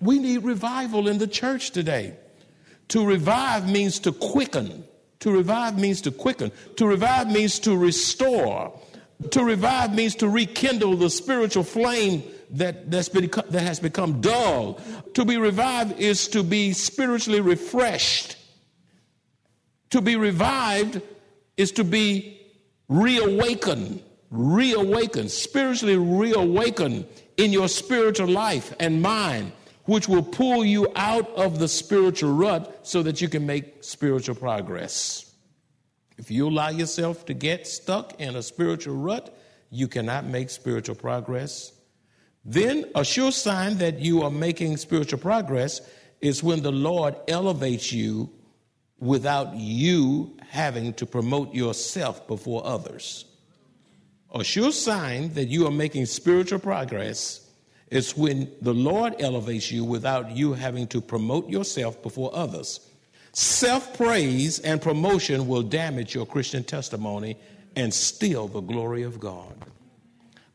We 0.00 0.18
need 0.18 0.44
revival 0.44 1.08
in 1.08 1.18
the 1.18 1.26
church 1.26 1.72
today. 1.72 2.16
To 2.88 3.04
revive 3.04 3.70
means 3.70 3.98
to 4.00 4.12
quicken. 4.12 4.84
To 5.20 5.30
revive 5.30 5.78
means 5.78 6.00
to 6.02 6.10
quicken. 6.10 6.52
To 6.76 6.86
revive 6.86 7.30
means 7.30 7.58
to 7.60 7.76
restore. 7.76 8.72
To 9.30 9.44
revive 9.44 9.94
means 9.94 10.14
to 10.16 10.28
rekindle 10.28 10.96
the 10.96 11.10
spiritual 11.10 11.62
flame 11.62 12.22
that, 12.50 12.90
that's 12.90 13.08
been, 13.08 13.30
that 13.50 13.62
has 13.62 13.80
become 13.80 14.20
dull. 14.20 14.80
To 15.14 15.24
be 15.24 15.36
revived 15.36 15.98
is 16.00 16.28
to 16.28 16.42
be 16.42 16.72
spiritually 16.72 17.40
refreshed 17.40 18.36
to 19.92 20.00
be 20.00 20.16
revived 20.16 21.02
is 21.58 21.70
to 21.72 21.84
be 21.84 22.40
reawakened, 22.88 24.02
reawakened, 24.30 25.30
spiritually 25.30 25.98
reawakened 25.98 27.06
in 27.36 27.52
your 27.52 27.68
spiritual 27.68 28.26
life 28.26 28.74
and 28.80 29.02
mind, 29.02 29.52
which 29.84 30.08
will 30.08 30.22
pull 30.22 30.64
you 30.64 30.88
out 30.96 31.28
of 31.34 31.58
the 31.58 31.68
spiritual 31.68 32.32
rut 32.32 32.80
so 32.84 33.02
that 33.02 33.20
you 33.20 33.28
can 33.28 33.44
make 33.44 33.84
spiritual 33.84 34.34
progress. 34.34 35.31
If 36.22 36.30
you 36.30 36.48
allow 36.48 36.68
yourself 36.68 37.26
to 37.26 37.34
get 37.34 37.66
stuck 37.66 38.20
in 38.20 38.36
a 38.36 38.44
spiritual 38.44 38.94
rut, 38.94 39.36
you 39.70 39.88
cannot 39.88 40.24
make 40.24 40.50
spiritual 40.50 40.94
progress. 40.94 41.72
Then, 42.44 42.84
a 42.94 43.04
sure 43.04 43.32
sign 43.32 43.78
that 43.78 43.98
you 43.98 44.22
are 44.22 44.30
making 44.30 44.76
spiritual 44.76 45.18
progress 45.18 45.80
is 46.20 46.40
when 46.40 46.62
the 46.62 46.70
Lord 46.70 47.16
elevates 47.26 47.92
you 47.92 48.30
without 49.00 49.56
you 49.56 50.36
having 50.48 50.92
to 50.94 51.06
promote 51.06 51.56
yourself 51.56 52.28
before 52.28 52.64
others. 52.64 53.24
A 54.32 54.44
sure 54.44 54.70
sign 54.70 55.34
that 55.34 55.48
you 55.48 55.66
are 55.66 55.72
making 55.72 56.06
spiritual 56.06 56.60
progress 56.60 57.50
is 57.90 58.16
when 58.16 58.48
the 58.60 58.74
Lord 58.74 59.16
elevates 59.18 59.72
you 59.72 59.84
without 59.84 60.30
you 60.30 60.52
having 60.52 60.86
to 60.86 61.00
promote 61.00 61.50
yourself 61.50 62.00
before 62.00 62.30
others. 62.32 62.91
Self 63.32 63.96
praise 63.96 64.58
and 64.58 64.80
promotion 64.80 65.46
will 65.46 65.62
damage 65.62 66.14
your 66.14 66.26
Christian 66.26 66.64
testimony 66.64 67.38
and 67.74 67.92
steal 67.92 68.48
the 68.48 68.60
glory 68.60 69.02
of 69.02 69.18
God. 69.18 69.54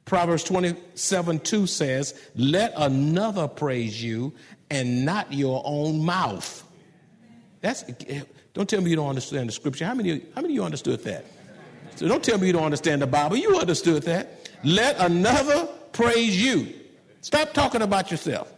Proverbs 0.06 0.44
27 0.44 1.40
2 1.40 1.68
says, 1.68 2.20
Let 2.36 2.74
another 2.78 3.48
praise 3.48 4.02
you 4.02 4.34
and 4.70 5.06
not 5.06 5.34
your 5.34 5.62
own 5.66 6.06
mouth. 6.06 6.64
That's 7.62 7.84
don't 8.54 8.70
tell 8.70 8.82
me 8.82 8.92
you 8.92 8.96
don't 8.96 9.10
understand 9.10 9.50
the 9.50 9.54
scripture. 9.54 9.86
How 9.86 9.94
many, 9.94 10.22
how 10.34 10.42
many 10.42 10.54
of 10.54 10.56
you 10.56 10.64
understood 10.64 11.04
that? 11.04 11.26
So 11.96 12.08
don't 12.08 12.24
tell 12.24 12.38
me 12.38 12.48
you 12.48 12.54
don't 12.54 12.64
understand 12.64 13.02
the 13.02 13.08
Bible. 13.08 13.38
You 13.38 13.58
understood 13.58 14.04
that. 14.04 14.50
Let 14.64 14.98
another 15.00 15.68
praise 15.92 16.42
you. 16.42 16.74
Stop 17.22 17.54
talking 17.54 17.82
about 17.82 18.12
yourself. 18.12 18.54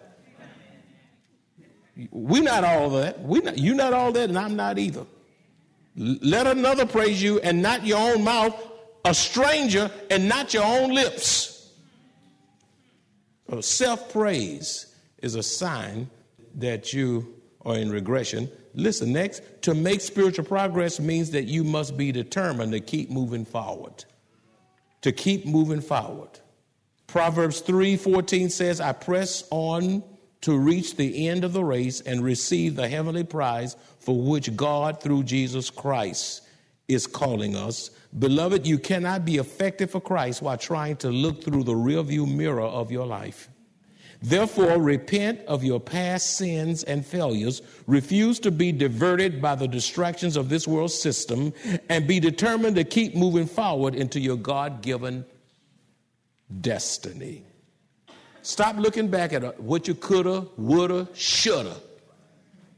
We're 2.11 2.43
not 2.43 2.63
all 2.63 2.89
that. 2.91 3.21
We 3.21 3.39
not, 3.39 3.57
you're 3.57 3.75
not 3.75 3.93
all 3.93 4.11
that, 4.11 4.29
and 4.29 4.37
I'm 4.37 4.55
not 4.55 4.77
either. 4.77 5.05
Let 5.95 6.47
another 6.47 6.85
praise 6.85 7.21
you 7.21 7.39
and 7.39 7.61
not 7.61 7.85
your 7.85 7.97
own 7.97 8.23
mouth, 8.23 8.55
a 9.03 9.13
stranger 9.13 9.91
and 10.09 10.29
not 10.29 10.53
your 10.53 10.63
own 10.63 10.93
lips. 10.93 11.71
Self 13.61 14.13
praise 14.13 14.95
is 15.17 15.35
a 15.35 15.43
sign 15.43 16.09
that 16.55 16.93
you 16.93 17.35
are 17.65 17.75
in 17.75 17.89
regression 17.89 18.49
Listen, 18.75 19.11
next, 19.11 19.41
to 19.63 19.73
make 19.73 20.01
spiritual 20.01 20.45
progress 20.45 20.99
means 20.99 21.31
that 21.31 21.45
you 21.45 21.63
must 21.63 21.97
be 21.97 22.11
determined 22.11 22.71
to 22.71 22.79
keep 22.79 23.09
moving 23.09 23.45
forward. 23.45 24.05
To 25.01 25.11
keep 25.11 25.45
moving 25.45 25.81
forward. 25.81 26.29
Proverbs 27.07 27.61
3:14 27.61 28.49
says, 28.49 28.79
"I 28.79 28.91
press 28.91 29.43
on 29.49 30.03
to 30.41 30.57
reach 30.57 30.95
the 30.95 31.27
end 31.27 31.43
of 31.43 31.53
the 31.53 31.63
race 31.63 32.01
and 32.01 32.23
receive 32.23 32.75
the 32.75 32.87
heavenly 32.87 33.23
prize 33.23 33.75
for 33.99 34.17
which 34.17 34.55
God 34.55 35.01
through 35.01 35.23
Jesus 35.23 35.69
Christ 35.69 36.41
is 36.87 37.05
calling 37.05 37.55
us." 37.55 37.91
Beloved, 38.17 38.65
you 38.65 38.79
cannot 38.79 39.25
be 39.25 39.37
effective 39.37 39.91
for 39.91 40.01
Christ 40.01 40.41
while 40.41 40.57
trying 40.57 40.95
to 40.97 41.09
look 41.09 41.43
through 41.43 41.63
the 41.63 41.73
rearview 41.73 42.27
mirror 42.27 42.61
of 42.61 42.91
your 42.91 43.05
life. 43.05 43.49
Therefore, 44.21 44.81
repent 44.81 45.39
of 45.47 45.63
your 45.63 45.79
past 45.79 46.35
sins 46.35 46.83
and 46.83 47.05
failures, 47.05 47.61
refuse 47.87 48.39
to 48.39 48.51
be 48.51 48.71
diverted 48.73 49.41
by 49.41 49.55
the 49.55 49.67
distractions 49.67 50.35
of 50.35 50.49
this 50.49 50.67
world 50.67 50.91
system, 50.91 51.53
and 51.87 52.05
be 52.05 52.19
determined 52.19 52.75
to 52.75 52.83
keep 52.83 53.15
moving 53.15 53.45
forward 53.45 53.95
into 53.95 54.19
your 54.19 54.35
God 54.35 54.81
given 54.81 55.23
destiny. 56.59 57.43
Stop 58.49 58.77
looking 58.77 59.09
back 59.09 59.31
at 59.31 59.61
what 59.61 59.87
you 59.87 59.93
coulda, 59.93 60.43
woulda, 60.57 61.07
shoulda, 61.13 61.75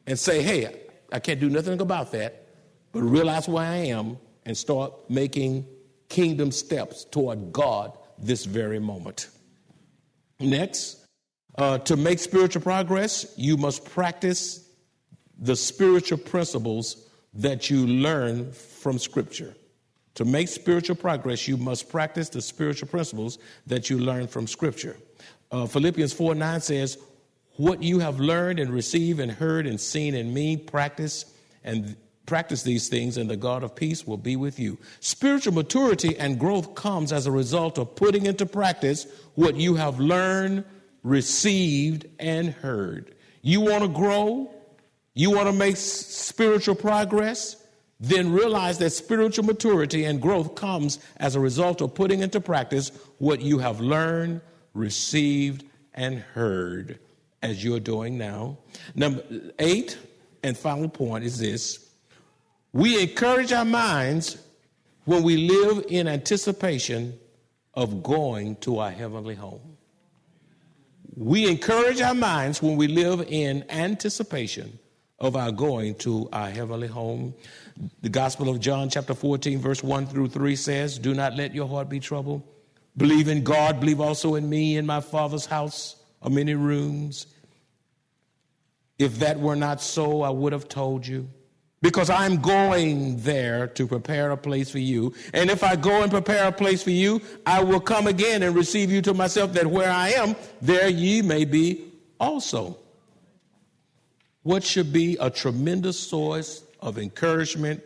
and 0.05 0.19
say, 0.19 0.43
hey, 0.43 0.81
I 1.13 1.19
can't 1.19 1.39
do 1.39 1.49
nothing 1.49 1.79
about 1.79 2.11
that, 2.11 2.45
but 2.91 3.03
realize 3.03 3.47
where 3.47 3.63
I 3.63 3.77
am 3.77 4.17
and 4.45 4.57
start 4.57 4.91
making 5.09 5.65
kingdom 6.09 6.51
steps 6.51 7.05
toward 7.05 7.53
God 7.53 7.97
this 8.17 8.43
very 8.43 8.79
moment. 8.79 9.29
Next, 10.41 11.05
uh, 11.57 11.77
to 11.77 11.95
make 11.95 12.19
spiritual 12.19 12.63
progress, 12.63 13.33
you 13.37 13.55
must 13.55 13.85
practice 13.85 14.69
the 15.39 15.55
spiritual 15.55 16.17
principles 16.17 17.07
that 17.35 17.69
you 17.69 17.87
learn 17.87 18.51
from 18.51 18.99
Scripture. 18.99 19.55
To 20.15 20.25
make 20.25 20.49
spiritual 20.49 20.97
progress, 20.97 21.47
you 21.47 21.55
must 21.55 21.87
practice 21.87 22.27
the 22.27 22.41
spiritual 22.41 22.89
principles 22.89 23.39
that 23.67 23.89
you 23.89 23.99
learn 23.99 24.27
from 24.27 24.47
Scripture. 24.47 24.97
Uh, 25.51 25.65
Philippians 25.65 26.13
4 26.13 26.35
9 26.35 26.61
says, 26.61 26.97
What 27.57 27.83
you 27.83 27.99
have 27.99 28.19
learned 28.19 28.59
and 28.59 28.71
received 28.71 29.19
and 29.19 29.31
heard 29.31 29.67
and 29.67 29.79
seen 29.79 30.15
in 30.15 30.33
me, 30.33 30.57
practice 30.57 31.25
and 31.63 31.95
practice 32.25 32.63
these 32.63 32.87
things, 32.87 33.17
and 33.17 33.29
the 33.29 33.35
God 33.35 33.63
of 33.63 33.75
peace 33.75 34.07
will 34.07 34.17
be 34.17 34.35
with 34.37 34.59
you. 34.59 34.77
Spiritual 35.01 35.53
maturity 35.53 36.17
and 36.17 36.39
growth 36.39 36.75
comes 36.75 37.11
as 37.11 37.27
a 37.27 37.31
result 37.31 37.77
of 37.77 37.95
putting 37.95 38.25
into 38.25 38.45
practice 38.45 39.05
what 39.35 39.55
you 39.57 39.75
have 39.75 39.99
learned, 39.99 40.63
received, 41.03 42.05
and 42.19 42.49
heard. 42.53 43.13
You 43.41 43.59
want 43.59 43.83
to 43.83 43.89
grow? 43.89 44.49
You 45.13 45.31
want 45.31 45.47
to 45.47 45.53
make 45.53 45.75
spiritual 45.75 46.75
progress? 46.75 47.57
Then 47.99 48.31
realize 48.31 48.77
that 48.77 48.91
spiritual 48.91 49.45
maturity 49.45 50.05
and 50.05 50.21
growth 50.21 50.55
comes 50.55 50.99
as 51.17 51.35
a 51.35 51.39
result 51.39 51.81
of 51.81 51.93
putting 51.93 52.21
into 52.21 52.39
practice 52.39 52.91
what 53.17 53.41
you 53.41 53.59
have 53.59 53.79
learned, 53.79 54.41
received, 54.73 55.65
and 55.93 56.19
heard, 56.19 56.99
as 57.41 57.63
you're 57.63 57.79
doing 57.79 58.17
now. 58.17 58.57
Number 58.95 59.23
eight 59.59 59.97
and 60.43 60.57
final 60.57 60.89
point 60.89 61.23
is 61.23 61.37
this 61.39 61.89
we 62.73 63.01
encourage 63.01 63.51
our 63.51 63.65
minds 63.65 64.37
when 65.05 65.23
we 65.23 65.35
live 65.37 65.85
in 65.89 66.07
anticipation 66.07 67.19
of 67.73 68.03
going 68.03 68.55
to 68.57 68.79
our 68.79 68.91
heavenly 68.91 69.35
home. 69.35 69.77
We 71.15 71.49
encourage 71.49 72.01
our 72.01 72.13
minds 72.13 72.61
when 72.61 72.77
we 72.77 72.87
live 72.87 73.25
in 73.27 73.65
anticipation 73.69 74.79
of 75.19 75.35
our 75.35 75.51
going 75.51 75.95
to 75.95 76.29
our 76.31 76.49
heavenly 76.49 76.87
home. 76.87 77.33
The 78.01 78.09
Gospel 78.09 78.49
of 78.49 78.59
John, 78.59 78.89
chapter 78.89 79.13
14, 79.13 79.59
verse 79.59 79.83
1 79.83 80.07
through 80.07 80.29
3 80.29 80.55
says, 80.55 80.97
Do 80.97 81.13
not 81.13 81.35
let 81.35 81.53
your 81.53 81.67
heart 81.67 81.89
be 81.89 81.99
troubled. 81.99 82.43
Believe 82.97 83.27
in 83.27 83.43
God, 83.43 83.79
believe 83.79 84.01
also 84.01 84.35
in 84.35 84.49
me. 84.49 84.77
In 84.77 84.85
my 84.85 85.01
Father's 85.01 85.45
house 85.45 85.95
are 86.21 86.29
many 86.29 86.55
rooms. 86.55 87.27
If 88.99 89.19
that 89.19 89.39
were 89.39 89.55
not 89.55 89.81
so, 89.81 90.21
I 90.21 90.29
would 90.29 90.53
have 90.53 90.67
told 90.67 91.07
you 91.07 91.27
because 91.81 92.09
I'm 92.09 92.37
going 92.41 93.17
there 93.17 93.67
to 93.67 93.87
prepare 93.87 94.31
a 94.31 94.37
place 94.37 94.69
for 94.69 94.79
you. 94.79 95.13
And 95.33 95.49
if 95.49 95.63
I 95.63 95.75
go 95.75 96.03
and 96.03 96.11
prepare 96.11 96.47
a 96.47 96.51
place 96.51 96.83
for 96.83 96.91
you, 96.91 97.21
I 97.45 97.63
will 97.63 97.79
come 97.79 98.07
again 98.07 98.43
and 98.43 98.55
receive 98.55 98.91
you 98.91 99.01
to 99.03 99.13
myself, 99.13 99.53
that 99.53 99.65
where 99.65 99.89
I 99.89 100.09
am, 100.09 100.35
there 100.61 100.87
ye 100.87 101.21
may 101.21 101.45
be 101.45 101.85
also. 102.19 102.77
What 104.43 104.63
should 104.63 104.93
be 104.93 105.17
a 105.19 105.29
tremendous 105.29 105.99
source 105.99 106.63
of 106.79 106.97
encouragement, 106.97 107.83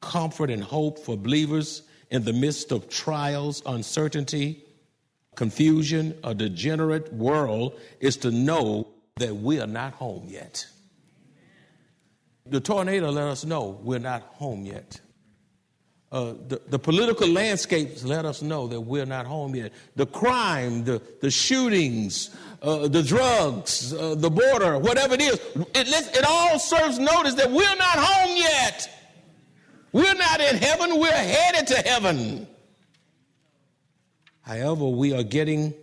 comfort, 0.00 0.50
and 0.50 0.62
hope 0.62 0.98
for 0.98 1.16
believers 1.16 1.82
in 2.10 2.24
the 2.24 2.32
midst 2.32 2.72
of 2.72 2.88
trials, 2.88 3.62
uncertainty, 3.66 4.64
confusion, 5.36 6.18
a 6.24 6.34
degenerate 6.34 7.12
world 7.12 7.78
is 8.00 8.16
to 8.18 8.30
know 8.30 8.88
that 9.16 9.36
we 9.36 9.60
are 9.60 9.66
not 9.66 9.94
home 9.94 10.26
yet. 10.28 10.66
The 12.46 12.60
tornado 12.60 13.10
let 13.10 13.28
us 13.28 13.44
know 13.44 13.78
we're 13.82 14.00
not 14.00 14.22
home 14.22 14.64
yet. 14.64 15.00
Uh, 16.10 16.34
the, 16.48 16.60
the 16.66 16.78
political 16.78 17.28
landscapes 17.28 18.04
let 18.04 18.24
us 18.24 18.42
know 18.42 18.66
that 18.66 18.80
we're 18.80 19.06
not 19.06 19.26
home 19.26 19.54
yet. 19.54 19.72
The 19.94 20.06
crime, 20.06 20.82
the, 20.82 21.00
the 21.20 21.30
shootings, 21.30 22.36
uh, 22.62 22.88
the 22.88 23.04
drugs, 23.04 23.94
uh, 23.94 24.16
the 24.16 24.30
border, 24.30 24.76
whatever 24.78 25.14
it 25.14 25.20
is, 25.20 25.34
it, 25.54 26.16
it 26.16 26.24
all 26.26 26.58
serves 26.58 26.98
notice 26.98 27.34
that 27.34 27.52
we're 27.52 27.76
not 27.76 27.96
home 27.96 28.36
yet. 28.36 28.99
We're 29.92 30.14
not 30.14 30.40
in 30.40 30.56
heaven, 30.56 30.98
we're 30.98 31.12
headed 31.12 31.66
to 31.68 31.76
heaven. 31.76 32.46
However, 34.42 34.86
we 34.88 35.12
are 35.12 35.22
getting 35.22 35.74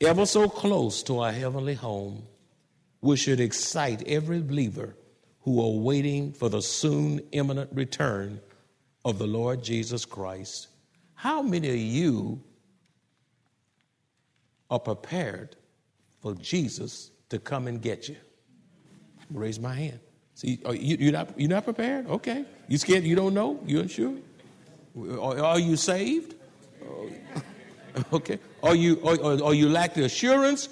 ever 0.00 0.26
so 0.26 0.48
close 0.48 1.02
to 1.04 1.20
our 1.20 1.32
heavenly 1.32 1.74
home, 1.74 2.22
which 3.00 3.20
should 3.20 3.40
excite 3.40 4.02
every 4.06 4.40
believer 4.40 4.94
who 5.42 5.60
are 5.60 5.82
waiting 5.82 6.32
for 6.32 6.48
the 6.48 6.62
soon 6.62 7.20
imminent 7.32 7.70
return 7.72 8.40
of 9.04 9.18
the 9.18 9.26
Lord 9.26 9.62
Jesus 9.62 10.04
Christ. 10.04 10.68
How 11.14 11.42
many 11.42 11.68
of 11.68 11.76
you 11.76 12.42
are 14.70 14.80
prepared 14.80 15.56
for 16.20 16.34
Jesus 16.34 17.10
to 17.28 17.38
come 17.38 17.66
and 17.66 17.82
get 17.82 18.08
you? 18.08 18.16
Raise 19.30 19.58
my 19.58 19.74
hand. 19.74 20.00
See, 20.34 20.58
you, 20.64 20.96
you're, 20.98 21.12
not, 21.12 21.38
you're 21.38 21.50
not 21.50 21.64
prepared? 21.64 22.06
Okay. 22.08 22.44
You 22.68 22.78
scared? 22.78 23.04
You 23.04 23.14
don't 23.14 23.34
know? 23.34 23.60
You 23.66 23.80
unsure? 23.80 24.14
Are, 25.20 25.58
you 25.58 25.76
saved? 25.76 26.34
okay. 28.12 28.38
Are 28.62 28.74
you, 28.74 29.00
are, 29.04 29.44
are 29.44 29.54
you 29.54 29.68
lack 29.68 29.94
the 29.94 30.04
assurance? 30.04 30.68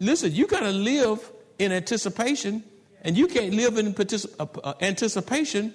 Listen, 0.00 0.32
you 0.32 0.46
got 0.46 0.60
to 0.60 0.70
live 0.70 1.30
in 1.58 1.72
anticipation 1.72 2.62
and 3.02 3.16
you 3.16 3.26
can't 3.26 3.54
live 3.54 3.78
in 3.78 3.92
particip- 3.94 4.34
uh, 4.38 4.46
uh, 4.64 4.74
anticipation 4.80 5.72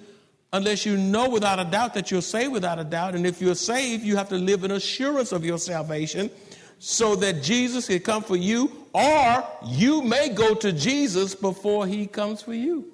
unless 0.52 0.86
you 0.86 0.96
know 0.96 1.28
without 1.28 1.60
a 1.60 1.64
doubt 1.64 1.94
that 1.94 2.10
you're 2.10 2.22
saved 2.22 2.52
without 2.52 2.78
a 2.78 2.84
doubt. 2.84 3.14
And 3.14 3.26
if 3.26 3.40
you're 3.40 3.54
saved, 3.54 4.02
you 4.02 4.16
have 4.16 4.28
to 4.30 4.36
live 4.36 4.64
in 4.64 4.70
assurance 4.70 5.32
of 5.32 5.44
your 5.44 5.58
salvation 5.58 6.30
so 6.78 7.16
that 7.16 7.42
Jesus 7.42 7.86
can 7.88 8.00
come 8.00 8.22
for 8.22 8.36
you, 8.36 8.86
or 8.94 9.44
you 9.66 10.00
may 10.02 10.28
go 10.28 10.54
to 10.54 10.72
Jesus 10.72 11.34
before 11.34 11.86
he 11.86 12.06
comes 12.06 12.40
for 12.40 12.54
you. 12.54 12.86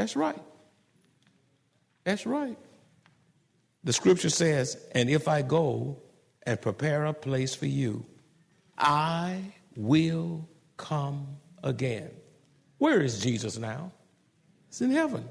That's 0.00 0.16
right. 0.16 0.42
That's 2.04 2.24
right. 2.24 2.56
The 3.84 3.92
scripture 3.92 4.30
says, 4.30 4.76
And 4.92 5.10
if 5.10 5.28
I 5.28 5.42
go 5.42 6.02
and 6.44 6.60
prepare 6.60 7.04
a 7.04 7.12
place 7.12 7.54
for 7.54 7.66
you, 7.66 8.06
I 8.78 9.42
will 9.76 10.48
come 10.76 11.26
again 11.62 12.10
where 12.80 13.02
is 13.02 13.20
Jesus 13.20 13.58
now? 13.58 13.92
It's 14.68 14.80
in 14.80 14.90
heaven. 14.90 15.28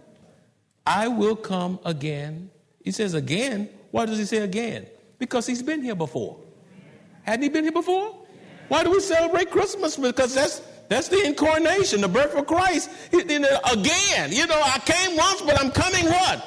I 0.85 1.07
will 1.07 1.35
come 1.35 1.79
again. 1.83 2.51
He 2.83 2.91
says 2.91 3.15
again. 3.15 3.69
Why 3.89 4.05
does 4.05 4.19
he 4.19 4.25
say 4.25 4.37
again? 4.37 4.85
Because 5.17 5.47
he's 5.47 5.63
been 5.63 5.81
here 5.81 5.95
before. 5.95 6.39
Hadn't 7.23 7.41
he 7.41 7.49
been 7.49 7.63
here 7.63 7.73
before? 7.73 8.15
Why 8.67 8.83
do 8.83 8.91
we 8.91 8.99
celebrate 8.99 9.49
Christmas? 9.49 9.97
Because 9.97 10.35
that's 10.35 10.61
that's 10.89 11.07
the 11.07 11.23
incarnation, 11.23 12.01
the 12.01 12.07
birth 12.07 12.35
of 12.35 12.47
Christ. 12.47 12.89
Uh, 13.13 13.19
again, 13.19 14.31
you 14.31 14.45
know, 14.47 14.59
I 14.61 14.79
came 14.79 15.15
once, 15.15 15.41
but 15.41 15.59
I'm 15.61 15.71
coming 15.71 16.05
what? 16.05 16.45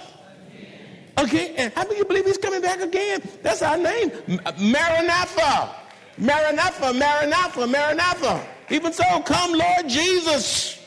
Again. 1.17 1.55
And 1.57 1.73
how 1.75 1.85
do 1.85 1.95
you 1.95 2.05
believe 2.05 2.27
he's 2.27 2.39
coming 2.39 2.61
back 2.61 2.81
again? 2.81 3.23
That's 3.43 3.63
our 3.63 3.79
name. 3.79 4.11
Uh, 4.45 4.53
Maranatha. 4.59 5.77
Maranatha, 6.19 6.93
Maranatha, 6.93 7.67
Maranatha. 7.67 8.47
Even 8.71 8.93
so, 8.93 9.05
oh, 9.11 9.23
come, 9.23 9.53
Lord 9.53 9.89
Jesus. 9.89 10.79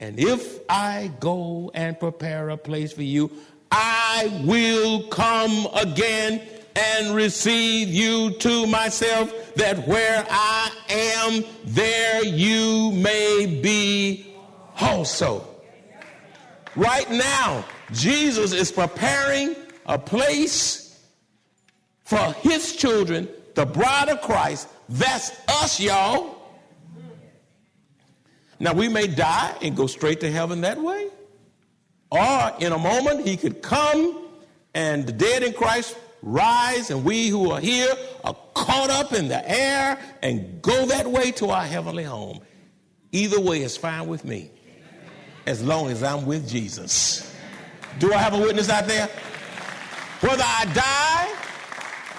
And 0.00 0.18
if 0.18 0.60
I 0.68 1.10
go 1.18 1.70
and 1.74 1.98
prepare 1.98 2.50
a 2.50 2.56
place 2.56 2.92
for 2.92 3.02
you, 3.02 3.30
I 3.72 4.42
will 4.44 5.08
come 5.08 5.66
again 5.74 6.40
and 6.76 7.14
receive 7.14 7.88
you 7.88 8.30
to 8.38 8.66
myself, 8.66 9.32
that 9.58 9.86
where 9.88 10.24
I 10.30 10.70
am, 10.88 11.44
there 11.64 12.24
you 12.24 12.92
may 12.92 13.60
be 13.60 14.34
also. 14.80 15.46
Right 16.76 17.10
now, 17.10 17.64
Jesus 17.92 18.52
is 18.52 18.70
preparing 18.70 19.56
a 19.86 19.98
place 19.98 21.00
for 22.04 22.32
his 22.34 22.76
children, 22.76 23.28
the 23.54 23.66
bride 23.66 24.08
of 24.08 24.20
Christ. 24.20 24.68
That's 24.88 25.32
us, 25.48 25.80
y'all. 25.80 26.36
Now, 28.60 28.74
we 28.74 28.88
may 28.88 29.08
die 29.08 29.56
and 29.60 29.76
go 29.76 29.86
straight 29.88 30.20
to 30.20 30.30
heaven 30.30 30.60
that 30.60 30.80
way, 30.80 31.08
or 32.10 32.52
in 32.60 32.72
a 32.72 32.78
moment, 32.78 33.26
he 33.26 33.36
could 33.36 33.60
come 33.60 34.24
and 34.74 35.06
the 35.06 35.12
dead 35.12 35.42
in 35.42 35.52
Christ 35.52 35.96
rise, 36.22 36.90
and 36.90 37.04
we 37.04 37.28
who 37.28 37.50
are 37.50 37.60
here 37.60 37.92
are 38.24 38.36
caught 38.54 38.90
up 38.90 39.12
in 39.12 39.28
the 39.28 39.48
air 39.48 39.98
and 40.22 40.60
go 40.62 40.86
that 40.86 41.06
way 41.06 41.32
to 41.32 41.50
our 41.50 41.64
heavenly 41.64 42.04
home. 42.04 42.40
Either 43.12 43.40
way 43.40 43.62
is 43.62 43.76
fine 43.76 44.06
with 44.08 44.24
me, 44.24 44.50
as 45.46 45.62
long 45.62 45.88
as 45.90 46.02
I'm 46.02 46.26
with 46.26 46.48
Jesus. 46.48 47.34
Do 47.98 48.12
I 48.12 48.18
have 48.18 48.34
a 48.34 48.38
witness 48.38 48.68
out 48.68 48.86
there? 48.86 49.06
Whether 50.20 50.44
I 50.44 50.64
die, 50.74 51.34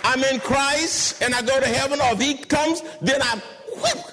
I'm 0.03 0.23
in 0.23 0.39
Christ, 0.39 1.21
and 1.21 1.35
I 1.35 1.41
go 1.41 1.59
to 1.59 1.67
heaven, 1.67 1.99
or 2.01 2.13
if 2.13 2.21
he 2.21 2.35
comes, 2.35 2.81
then 3.01 3.21
I'm 3.21 3.39
whoop, 3.75 4.05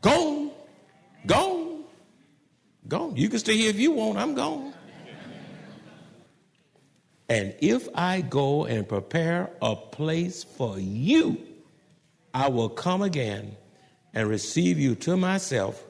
gone 0.00 0.48
Gone. 1.28 1.84
Gone. 2.88 3.16
You 3.16 3.28
can 3.28 3.38
stay 3.38 3.56
here 3.56 3.68
if 3.68 3.78
you 3.78 3.92
want. 3.92 4.18
I'm 4.18 4.34
gone. 4.34 4.72
And 7.28 7.54
if 7.60 7.88
I 7.94 8.22
go 8.22 8.64
and 8.64 8.88
prepare 8.88 9.50
a 9.60 9.76
place 9.76 10.44
for 10.44 10.78
you, 10.78 11.38
I 12.32 12.48
will 12.48 12.70
come 12.70 13.02
again 13.02 13.56
and 14.14 14.28
receive 14.28 14.78
you 14.78 14.94
to 14.94 15.16
myself, 15.16 15.84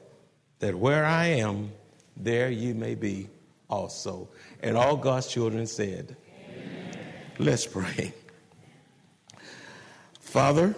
that 0.59 0.75
where 0.75 1.05
I 1.05 1.27
am, 1.27 1.71
there 2.17 2.49
you 2.49 2.73
may 2.73 2.95
be 2.95 3.29
also. 3.69 4.27
And 4.61 4.75
all 4.75 4.97
God's 4.97 5.27
children 5.27 5.65
said, 5.67 6.17
Amen. 6.49 6.97
Let's 7.37 7.65
pray. 7.65 8.13
Father, 10.19 10.75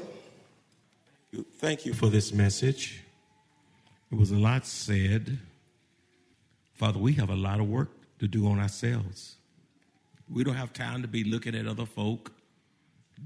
thank 1.57 1.85
you 1.85 1.93
for 1.93 2.07
this 2.07 2.31
message. 2.31 3.03
It 4.11 4.17
was 4.17 4.29
a 4.29 4.37
lot 4.37 4.65
said. 4.67 5.39
Father, 6.75 6.99
we 6.99 7.13
have 7.13 7.29
a 7.29 7.35
lot 7.35 7.59
of 7.59 7.67
work 7.67 7.89
to 8.19 8.27
do 8.27 8.47
on 8.47 8.59
ourselves. 8.59 9.37
We 10.31 10.43
don't 10.43 10.55
have 10.55 10.71
time 10.71 11.01
to 11.01 11.07
be 11.07 11.23
looking 11.25 11.55
at 11.55 11.67
other 11.67 11.85
folk, 11.85 12.31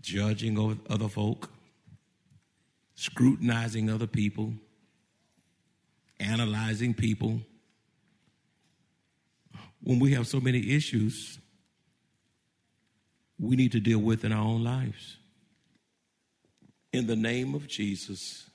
judging 0.01 0.57
other 0.89 1.07
folk, 1.07 1.51
scrutinizing 2.95 3.89
other 3.89 4.07
people, 4.07 4.53
analyzing 6.19 6.93
people. 6.95 7.41
When 9.83 9.99
we 9.99 10.13
have 10.13 10.25
so 10.25 10.39
many 10.39 10.71
issues 10.71 11.37
we 13.37 13.55
need 13.55 13.73
to 13.73 13.79
deal 13.79 13.99
with 13.99 14.23
in 14.23 14.31
our 14.31 14.43
own 14.43 14.63
lives. 14.63 15.17
In 16.93 17.07
the 17.07 17.15
name 17.15 17.53
of 17.53 17.67
Jesus, 17.67 18.49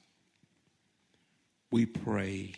we 1.71 1.85
pray 1.87 2.55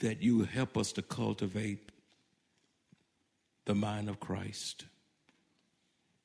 that 0.00 0.22
you 0.22 0.44
help 0.44 0.78
us 0.78 0.92
to 0.92 1.02
cultivate 1.02 1.89
the 3.66 3.74
mind 3.74 4.08
of 4.08 4.20
Christ, 4.20 4.84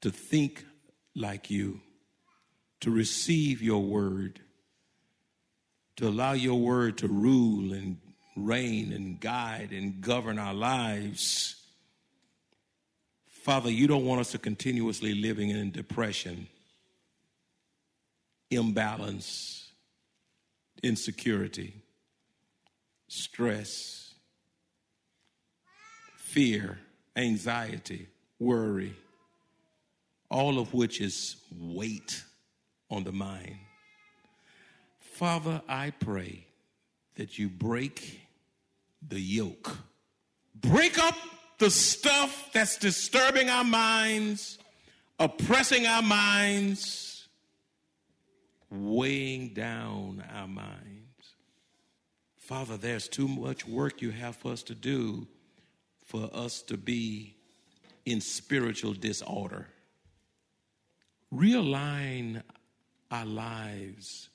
to 0.02 0.12
think 0.12 0.66
like 1.16 1.50
you, 1.50 1.82
to 2.82 2.92
receive 2.92 3.62
your 3.62 3.82
word, 3.82 4.40
to 5.98 6.08
allow 6.08 6.34
your 6.34 6.60
word 6.60 6.98
to 7.00 7.08
rule 7.08 7.74
and 7.74 7.98
reign 8.36 8.92
and 8.92 9.20
guide 9.20 9.72
and 9.72 10.02
govern 10.02 10.38
our 10.38 10.54
lives. 10.54 11.56
Father, 13.28 13.72
you 13.72 13.88
don't 13.88 14.06
want 14.06 14.22
us 14.22 14.32
to 14.32 14.38
continuously 14.38 15.14
living 15.14 15.52
in 15.52 15.72
depression, 15.72 16.48
imbalance, 18.50 19.72
insecurity, 20.84 21.82
stress, 23.08 24.14
fear, 26.18 26.80
anxiety, 27.16 28.08
worry, 28.40 28.96
all 30.30 30.60
of 30.60 30.74
which 30.74 31.02
is 31.02 31.38
weight 31.52 32.24
on 32.90 33.04
the 33.04 33.12
mind. 33.12 33.58
Father, 35.00 35.62
I 35.68 35.92
pray 35.92 36.46
that 37.16 37.40
you 37.40 37.48
break 37.50 38.22
the 39.08 39.20
yoke, 39.20 39.78
break 40.54 41.00
up 41.00 41.16
the 41.58 41.70
stuff 41.70 42.50
that's 42.54 42.78
disturbing 42.78 43.50
our 43.50 43.64
minds, 43.64 44.58
oppressing 45.20 45.86
our 45.86 46.02
minds, 46.02 47.28
weighing 48.70 49.54
down 49.54 50.24
our 50.34 50.48
minds. 50.48 51.06
Father, 52.38 52.78
there's 52.78 53.08
too 53.08 53.28
much 53.28 53.66
work 53.66 54.02
you 54.02 54.12
have 54.12 54.36
for 54.36 54.52
us 54.52 54.64
to 54.64 54.76
do 54.76 55.28
for 56.06 56.30
us 56.34 56.62
to 56.64 56.78
be 56.78 57.36
in 58.06 58.22
spiritual 58.22 58.94
disorder. 58.94 59.68
Realign 61.34 62.44
our 63.12 63.26
lives 63.26 64.30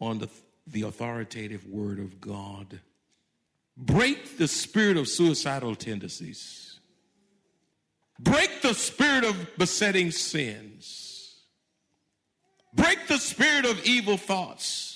on 0.00 0.18
the, 0.18 0.28
the 0.66 0.82
authoritative 0.82 1.66
word 1.66 1.98
of 1.98 2.20
God. 2.20 2.80
Break 3.76 4.36
the 4.36 4.48
spirit 4.48 4.96
of 4.96 5.08
suicidal 5.08 5.76
tendencies. 5.76 6.80
Break 8.18 8.60
the 8.60 8.74
spirit 8.74 9.24
of 9.24 9.56
besetting 9.56 10.10
sins. 10.10 11.36
Break 12.74 13.06
the 13.06 13.18
spirit 13.18 13.64
of 13.64 13.82
evil 13.84 14.16
thoughts. 14.16 14.89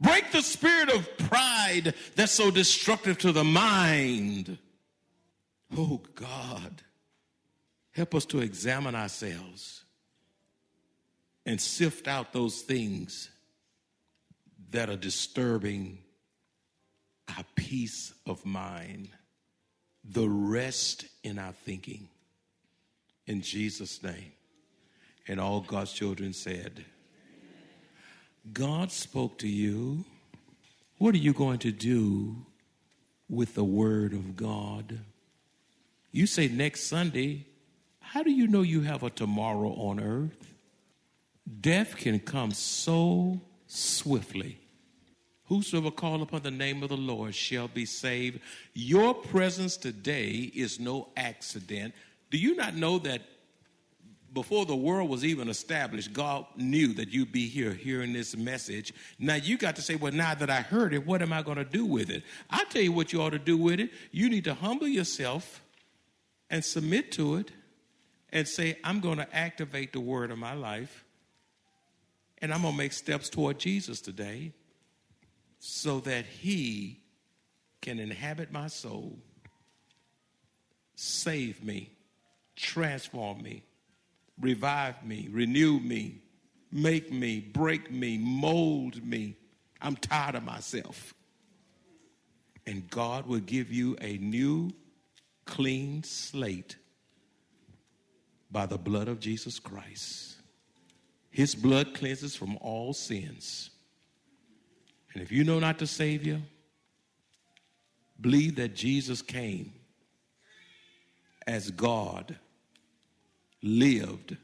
Break 0.00 0.30
the 0.30 0.42
spirit 0.42 0.90
of 0.90 1.16
pride 1.18 1.94
that's 2.14 2.32
so 2.32 2.50
destructive 2.50 3.18
to 3.18 3.32
the 3.32 3.44
mind. 3.44 4.58
Oh 5.76 6.00
God, 6.14 6.82
help 7.90 8.14
us 8.14 8.24
to 8.26 8.40
examine 8.40 8.94
ourselves 8.94 9.84
and 11.44 11.60
sift 11.60 12.06
out 12.06 12.32
those 12.32 12.60
things 12.60 13.30
that 14.70 14.88
are 14.88 14.96
disturbing 14.96 15.98
our 17.36 17.44
peace 17.54 18.12
of 18.26 18.44
mind, 18.46 19.08
the 20.04 20.28
rest 20.28 21.06
in 21.24 21.38
our 21.38 21.52
thinking. 21.52 22.08
In 23.26 23.42
Jesus' 23.42 24.02
name. 24.02 24.32
And 25.26 25.38
all 25.38 25.60
God's 25.60 25.92
children 25.92 26.32
said, 26.32 26.84
God 28.52 28.90
spoke 28.92 29.38
to 29.38 29.48
you. 29.48 30.04
What 30.98 31.14
are 31.14 31.18
you 31.18 31.32
going 31.32 31.58
to 31.60 31.72
do 31.72 32.36
with 33.28 33.54
the 33.54 33.64
Word 33.64 34.12
of 34.12 34.36
God? 34.36 35.00
You 36.12 36.26
say 36.26 36.48
next 36.48 36.84
Sunday, 36.84 37.46
how 38.00 38.22
do 38.22 38.30
you 38.30 38.46
know 38.46 38.62
you 38.62 38.80
have 38.82 39.02
a 39.02 39.10
tomorrow 39.10 39.70
on 39.70 40.00
earth? 40.00 40.54
Death 41.60 41.96
can 41.96 42.18
come 42.20 42.52
so 42.52 43.40
swiftly. 43.66 44.58
Whosoever 45.44 45.90
call 45.90 46.22
upon 46.22 46.42
the 46.42 46.50
name 46.50 46.82
of 46.82 46.90
the 46.90 46.96
Lord 46.96 47.34
shall 47.34 47.68
be 47.68 47.86
saved. 47.86 48.40
Your 48.74 49.14
presence 49.14 49.76
today 49.76 50.50
is 50.54 50.78
no 50.78 51.08
accident. 51.16 51.94
Do 52.30 52.38
you 52.38 52.54
not 52.54 52.74
know 52.74 52.98
that 52.98 53.22
before 54.38 54.64
the 54.64 54.76
world 54.76 55.10
was 55.10 55.24
even 55.24 55.48
established, 55.48 56.12
God 56.12 56.46
knew 56.54 56.94
that 56.94 57.08
you'd 57.08 57.32
be 57.32 57.48
here 57.48 57.72
hearing 57.72 58.12
this 58.12 58.36
message. 58.36 58.94
Now 59.18 59.34
you 59.34 59.58
got 59.58 59.74
to 59.74 59.82
say, 59.82 59.96
well, 59.96 60.12
now 60.12 60.36
that 60.36 60.48
I 60.48 60.60
heard 60.60 60.94
it, 60.94 61.04
what 61.04 61.22
am 61.22 61.32
I 61.32 61.42
going 61.42 61.56
to 61.56 61.64
do 61.64 61.84
with 61.84 62.08
it? 62.08 62.22
i 62.48 62.62
tell 62.70 62.80
you 62.80 62.92
what 62.92 63.12
you 63.12 63.20
ought 63.20 63.30
to 63.30 63.40
do 63.40 63.56
with 63.56 63.80
it. 63.80 63.90
You 64.12 64.30
need 64.30 64.44
to 64.44 64.54
humble 64.54 64.86
yourself 64.86 65.60
and 66.50 66.64
submit 66.64 67.10
to 67.12 67.34
it 67.34 67.50
and 68.30 68.46
say, 68.46 68.78
I'm 68.84 69.00
going 69.00 69.18
to 69.18 69.36
activate 69.36 69.92
the 69.92 69.98
word 69.98 70.30
of 70.30 70.38
my 70.38 70.54
life 70.54 71.04
and 72.40 72.54
I'm 72.54 72.62
going 72.62 72.74
to 72.74 72.78
make 72.78 72.92
steps 72.92 73.28
toward 73.28 73.58
Jesus 73.58 74.00
today 74.00 74.52
so 75.58 75.98
that 75.98 76.26
he 76.26 77.00
can 77.80 77.98
inhabit 77.98 78.52
my 78.52 78.68
soul, 78.68 79.18
save 80.94 81.64
me, 81.64 81.90
transform 82.54 83.42
me 83.42 83.64
revive 84.40 85.04
me, 85.04 85.28
renew 85.30 85.80
me, 85.80 86.22
make 86.70 87.12
me, 87.12 87.40
break 87.40 87.90
me, 87.90 88.18
mold 88.18 89.04
me. 89.04 89.36
I'm 89.80 89.96
tired 89.96 90.34
of 90.34 90.44
myself. 90.44 91.14
And 92.66 92.88
God 92.90 93.26
will 93.26 93.40
give 93.40 93.72
you 93.72 93.96
a 94.00 94.18
new, 94.18 94.70
clean 95.46 96.02
slate 96.02 96.76
by 98.50 98.66
the 98.66 98.78
blood 98.78 99.08
of 99.08 99.20
Jesus 99.20 99.58
Christ. 99.58 100.36
His 101.30 101.54
blood 101.54 101.94
cleanses 101.94 102.34
from 102.34 102.56
all 102.60 102.92
sins. 102.92 103.70
And 105.14 105.22
if 105.22 105.32
you 105.32 105.44
know 105.44 105.58
not 105.58 105.78
the 105.78 105.86
Savior, 105.86 106.40
believe 108.20 108.56
that 108.56 108.74
Jesus 108.74 109.22
came 109.22 109.72
as 111.46 111.70
God 111.70 112.36
lived, 113.62 114.36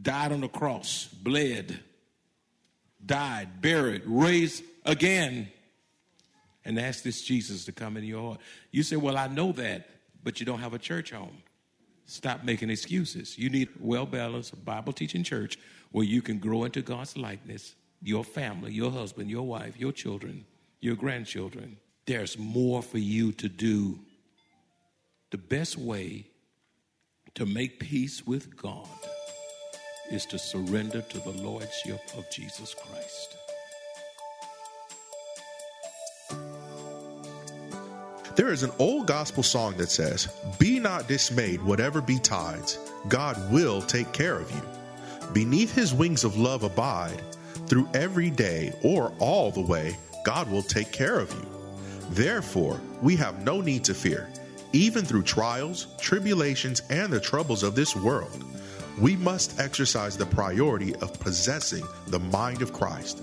died 0.00 0.32
on 0.32 0.40
the 0.40 0.48
cross, 0.48 1.06
bled, 1.06 1.78
died, 3.04 3.60
buried, 3.60 4.02
raised 4.06 4.64
again, 4.84 5.48
and 6.64 6.78
ask 6.78 7.02
this 7.02 7.22
Jesus 7.22 7.64
to 7.64 7.72
come 7.72 7.96
in 7.96 8.04
your 8.04 8.22
heart. 8.22 8.40
You 8.70 8.82
say, 8.82 8.96
Well, 8.96 9.16
I 9.16 9.26
know 9.28 9.52
that, 9.52 9.88
but 10.22 10.40
you 10.40 10.46
don't 10.46 10.60
have 10.60 10.74
a 10.74 10.78
church 10.78 11.10
home. 11.10 11.42
Stop 12.06 12.44
making 12.44 12.70
excuses. 12.70 13.38
You 13.38 13.50
need 13.50 13.68
a 13.68 13.72
well 13.80 14.06
balanced 14.06 14.64
Bible 14.64 14.92
teaching 14.92 15.24
church 15.24 15.58
where 15.92 16.04
you 16.04 16.22
can 16.22 16.38
grow 16.38 16.64
into 16.64 16.82
God's 16.82 17.16
likeness, 17.16 17.74
your 18.02 18.24
family, 18.24 18.72
your 18.72 18.90
husband, 18.90 19.30
your 19.30 19.46
wife, 19.46 19.78
your 19.78 19.92
children, 19.92 20.44
your 20.80 20.96
grandchildren. 20.96 21.78
There's 22.06 22.36
more 22.38 22.82
for 22.82 22.98
you 22.98 23.32
to 23.32 23.48
do. 23.48 23.98
The 25.30 25.38
best 25.38 25.78
way 25.78 26.26
to 27.34 27.46
make 27.46 27.78
peace 27.78 28.26
with 28.26 28.56
God 28.56 28.86
is 30.10 30.26
to 30.26 30.38
surrender 30.38 31.00
to 31.00 31.18
the 31.20 31.30
Lordship 31.30 32.00
of 32.16 32.28
Jesus 32.30 32.74
Christ. 32.74 33.36
There 38.36 38.52
is 38.52 38.62
an 38.62 38.72
old 38.78 39.06
gospel 39.06 39.42
song 39.42 39.76
that 39.76 39.90
says, 39.90 40.28
Be 40.58 40.78
not 40.78 41.08
dismayed, 41.08 41.62
whatever 41.62 42.00
betides, 42.00 42.78
God 43.08 43.36
will 43.52 43.80
take 43.80 44.12
care 44.12 44.38
of 44.38 44.50
you. 44.50 44.62
Beneath 45.32 45.74
his 45.74 45.94
wings 45.94 46.24
of 46.24 46.36
love 46.36 46.62
abide, 46.62 47.22
through 47.66 47.88
every 47.94 48.30
day 48.30 48.72
or 48.82 49.14
all 49.18 49.50
the 49.50 49.60
way, 49.60 49.96
God 50.24 50.50
will 50.50 50.62
take 50.62 50.92
care 50.92 51.18
of 51.18 51.32
you. 51.32 51.46
Therefore, 52.10 52.80
we 53.00 53.16
have 53.16 53.44
no 53.44 53.60
need 53.60 53.84
to 53.84 53.94
fear, 53.94 54.30
even 54.72 55.04
through 55.04 55.22
trials, 55.22 55.86
tribulations, 55.98 56.82
and 56.90 57.12
the 57.12 57.20
troubles 57.20 57.62
of 57.62 57.74
this 57.74 57.94
world. 57.96 58.44
We 59.00 59.16
must 59.16 59.58
exercise 59.58 60.16
the 60.16 60.26
priority 60.26 60.94
of 60.96 61.18
possessing 61.20 61.84
the 62.08 62.20
mind 62.20 62.62
of 62.62 62.72
Christ. 62.72 63.22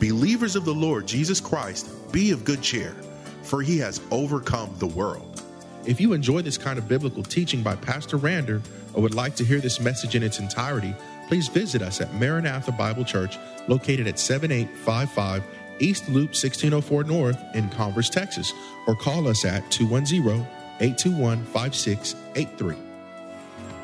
Believers 0.00 0.56
of 0.56 0.64
the 0.64 0.74
Lord 0.74 1.06
Jesus 1.06 1.40
Christ, 1.40 1.88
be 2.12 2.30
of 2.30 2.44
good 2.44 2.62
cheer 2.62 2.94
for 3.48 3.62
he 3.62 3.78
has 3.78 4.00
overcome 4.10 4.72
the 4.78 4.86
world. 4.86 5.42
If 5.86 6.00
you 6.00 6.12
enjoy 6.12 6.42
this 6.42 6.58
kind 6.58 6.78
of 6.78 6.86
biblical 6.86 7.22
teaching 7.22 7.62
by 7.62 7.76
Pastor 7.76 8.18
Rander 8.18 8.60
or 8.92 9.02
would 9.02 9.14
like 9.14 9.34
to 9.36 9.44
hear 9.44 9.58
this 9.58 9.80
message 9.80 10.14
in 10.14 10.22
its 10.22 10.38
entirety, 10.38 10.94
please 11.28 11.48
visit 11.48 11.80
us 11.80 12.00
at 12.00 12.12
Maranatha 12.14 12.72
Bible 12.72 13.04
Church, 13.04 13.38
located 13.66 14.06
at 14.06 14.18
7855 14.18 15.42
East 15.80 16.08
Loop 16.08 16.30
1604 16.30 17.04
North 17.04 17.42
in 17.54 17.68
Converse, 17.70 18.10
Texas, 18.10 18.52
or 18.86 18.94
call 18.94 19.26
us 19.26 19.44
at 19.44 19.68
210 19.70 20.46
821 20.80 21.44
5683. 21.44 22.76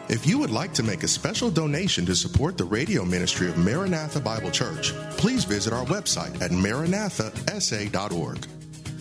If 0.09 0.26
you 0.26 0.38
would 0.38 0.50
like 0.50 0.74
to 0.74 0.83
make 0.83 1.02
a 1.02 1.09
special 1.09 1.50
donation 1.50 2.04
to 2.07 2.14
support 2.14 2.59
the 2.59 2.64
radio 2.64 3.04
ministry 3.04 3.48
of 3.48 3.57
Maranatha 3.57 4.20
Bible 4.20 4.50
Church, 4.50 4.92
please 5.16 5.44
visit 5.44 5.72
our 5.72 5.87
website 5.87 6.40
at 6.42 6.50
maranathasa.org. 6.50 8.46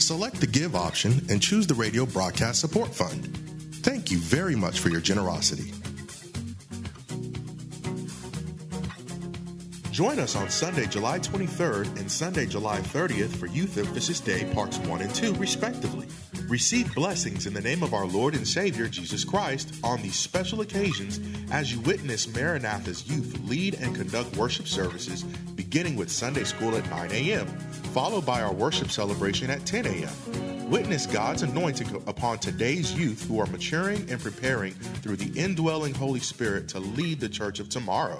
Select 0.02 0.40
the 0.40 0.48
Give 0.48 0.76
option 0.76 1.22
and 1.30 1.42
choose 1.42 1.68
the 1.68 1.74
Radio 1.74 2.06
Broadcast 2.06 2.62
Support 2.62 2.96
Fund. 2.96 3.26
Thank 3.84 4.12
you 4.12 4.18
very 4.18 4.56
much 4.56 4.80
for 4.80 4.90
your 4.90 5.02
generosity. 5.02 5.74
Join 9.92 10.18
us 10.20 10.36
on 10.36 10.50
Sunday, 10.50 10.88
July 10.88 11.20
23rd 11.20 12.00
and 12.00 12.12
Sunday, 12.12 12.46
July 12.48 12.80
30th 12.80 13.36
for 13.36 13.46
Youth 13.46 13.78
Emphasis 13.78 14.20
Day, 14.20 14.52
Parts 14.54 14.80
1 14.80 15.02
and 15.02 15.14
2, 15.14 15.36
respectively. 15.36 16.03
Receive 16.48 16.94
blessings 16.94 17.48
in 17.48 17.54
the 17.54 17.62
name 17.62 17.84
of 17.84 17.94
our 17.94 18.06
Lord 18.06 18.36
and 18.36 18.48
Savior, 18.48 18.88
Jesus 18.88 19.24
Christ, 19.24 19.74
on 19.84 20.02
these 20.02 20.16
special 20.16 20.62
occasions 20.62 21.20
as 21.52 21.74
you 21.74 21.80
witness 21.82 22.28
Maranatha's 22.28 23.08
youth 23.08 23.40
lead 23.46 23.76
and 23.76 23.96
conduct 23.96 24.36
worship 24.36 24.68
services 24.68 25.24
beginning 25.56 25.96
with 25.96 26.12
Sunday 26.12 26.44
school 26.44 26.76
at 26.76 26.90
9 26.90 27.12
a.m 27.12 27.48
followed 27.94 28.26
by 28.26 28.42
our 28.42 28.52
worship 28.52 28.90
celebration 28.90 29.52
at 29.52 29.64
10 29.68 29.86
a.m. 29.86 30.70
Witness 30.70 31.06
God's 31.06 31.44
anointing 31.44 32.04
upon 32.08 32.40
today's 32.40 32.92
youth 32.92 33.24
who 33.28 33.40
are 33.40 33.46
maturing 33.46 34.10
and 34.10 34.20
preparing 34.20 34.74
through 34.74 35.18
the 35.18 35.40
indwelling 35.40 35.94
Holy 35.94 36.20
Spirit 36.20 36.68
to 36.70 36.80
lead 36.80 37.20
the 37.20 37.30
church 37.30 37.60
of 37.60 37.70
tomorrow. 37.70 38.20